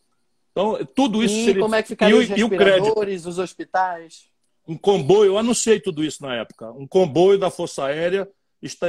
[0.52, 1.62] Então, tudo isso e seria.
[1.62, 4.30] Como é que ficariam os respiradores, os hospitais?
[4.66, 8.28] Um comboio, eu anunciei tudo isso na época, um comboio da Força Aérea
[8.60, 8.88] está,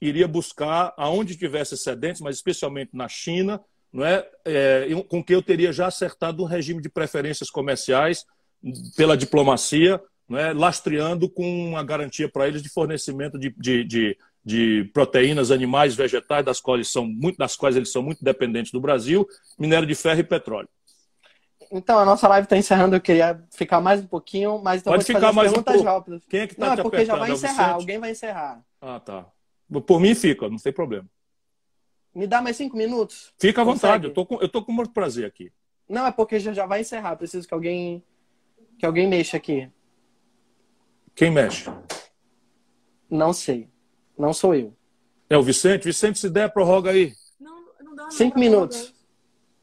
[0.00, 3.60] iria buscar aonde tivesse excedentes, mas especialmente na China,
[3.92, 4.26] não é?
[4.44, 8.24] é com que eu teria já acertado um regime de preferências comerciais
[8.96, 10.52] pela diplomacia, não é?
[10.52, 16.44] lastreando com uma garantia para eles de fornecimento de, de, de, de, proteínas animais, vegetais,
[16.44, 19.26] das quais, são muito, das quais eles são muito dependentes do Brasil,
[19.58, 20.68] minério de ferro e petróleo.
[21.70, 22.96] Então, a nossa live está encerrando.
[22.96, 26.22] Eu queria ficar mais um pouquinho, mas então Pode vou ficar mais perguntas um rápidas.
[26.28, 27.72] Quem é que está Não, te é porque já vai é encerrar.
[27.74, 28.64] Alguém vai encerrar.
[28.80, 29.26] Ah, tá.
[29.86, 31.06] Por mim fica, não tem problema.
[32.12, 33.32] Me dá mais cinco minutos?
[33.38, 35.52] Fica à vontade, eu tô, com, eu tô com muito prazer aqui.
[35.88, 37.14] Não, é porque já, já vai encerrar.
[37.16, 38.02] Preciso que alguém
[38.78, 39.70] que alguém mexa aqui.
[41.14, 41.70] Quem mexe?
[43.08, 43.68] Não sei.
[44.18, 44.74] Não sou eu.
[45.28, 45.84] É o Vicente?
[45.84, 47.12] Vicente, se der, prorroga aí.
[47.38, 48.10] Não, não dá.
[48.10, 48.92] Cinco minutos.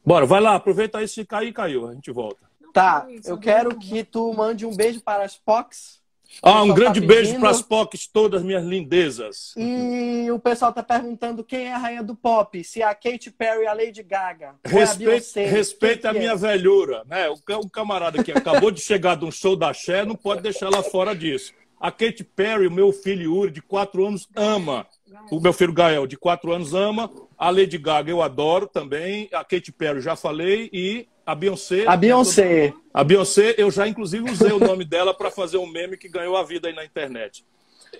[0.08, 2.48] Bora, vai lá, aproveita aí, se cair, caiu, a gente volta.
[2.72, 6.00] Tá, eu quero que tu mande um beijo para as POCs.
[6.42, 9.52] Ah, um grande tá beijo para as POCs, todas minhas lindezas.
[9.54, 13.30] E o pessoal tá perguntando quem é a rainha do pop, se é a Katy
[13.32, 14.54] Perry a Lady Gaga.
[14.64, 16.36] Respeita, é a, respeita a minha é?
[16.36, 17.28] velhura, né?
[17.28, 20.82] O camarada que acabou de chegar de um show da Cher não pode deixar ela
[20.82, 21.52] fora disso.
[21.78, 24.86] A Katy Perry, o meu filho Yuri, de quatro anos, ama.
[25.30, 27.10] O meu filho Gael, de quatro anos, ama.
[27.38, 29.28] A Lady Gaga eu adoro também.
[29.32, 30.68] A Katy Perry já falei.
[30.72, 31.86] E a Beyoncé.
[31.86, 32.74] A Beyoncé.
[32.92, 36.36] A Beyoncé, eu já inclusive usei o nome dela para fazer um meme que ganhou
[36.36, 37.44] a vida aí na internet.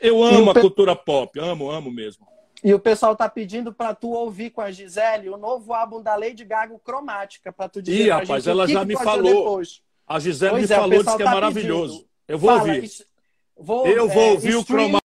[0.00, 2.26] Eu amo a cultura pop, amo, amo mesmo.
[2.62, 6.16] E o pessoal tá pedindo para tu ouvir com a Gisele o novo álbum da
[6.16, 9.62] Lady Gaga, Cromática, para tu dizer Ih, rapaz, gente, ela já me falou.
[10.06, 11.92] A Gisele pois me é, falou, disse que é tá maravilhoso.
[11.92, 12.08] Pedindo.
[12.26, 12.90] Eu vou Fala, ouvir.
[13.56, 15.06] Vou, eu vou é, ouvir o Cromática.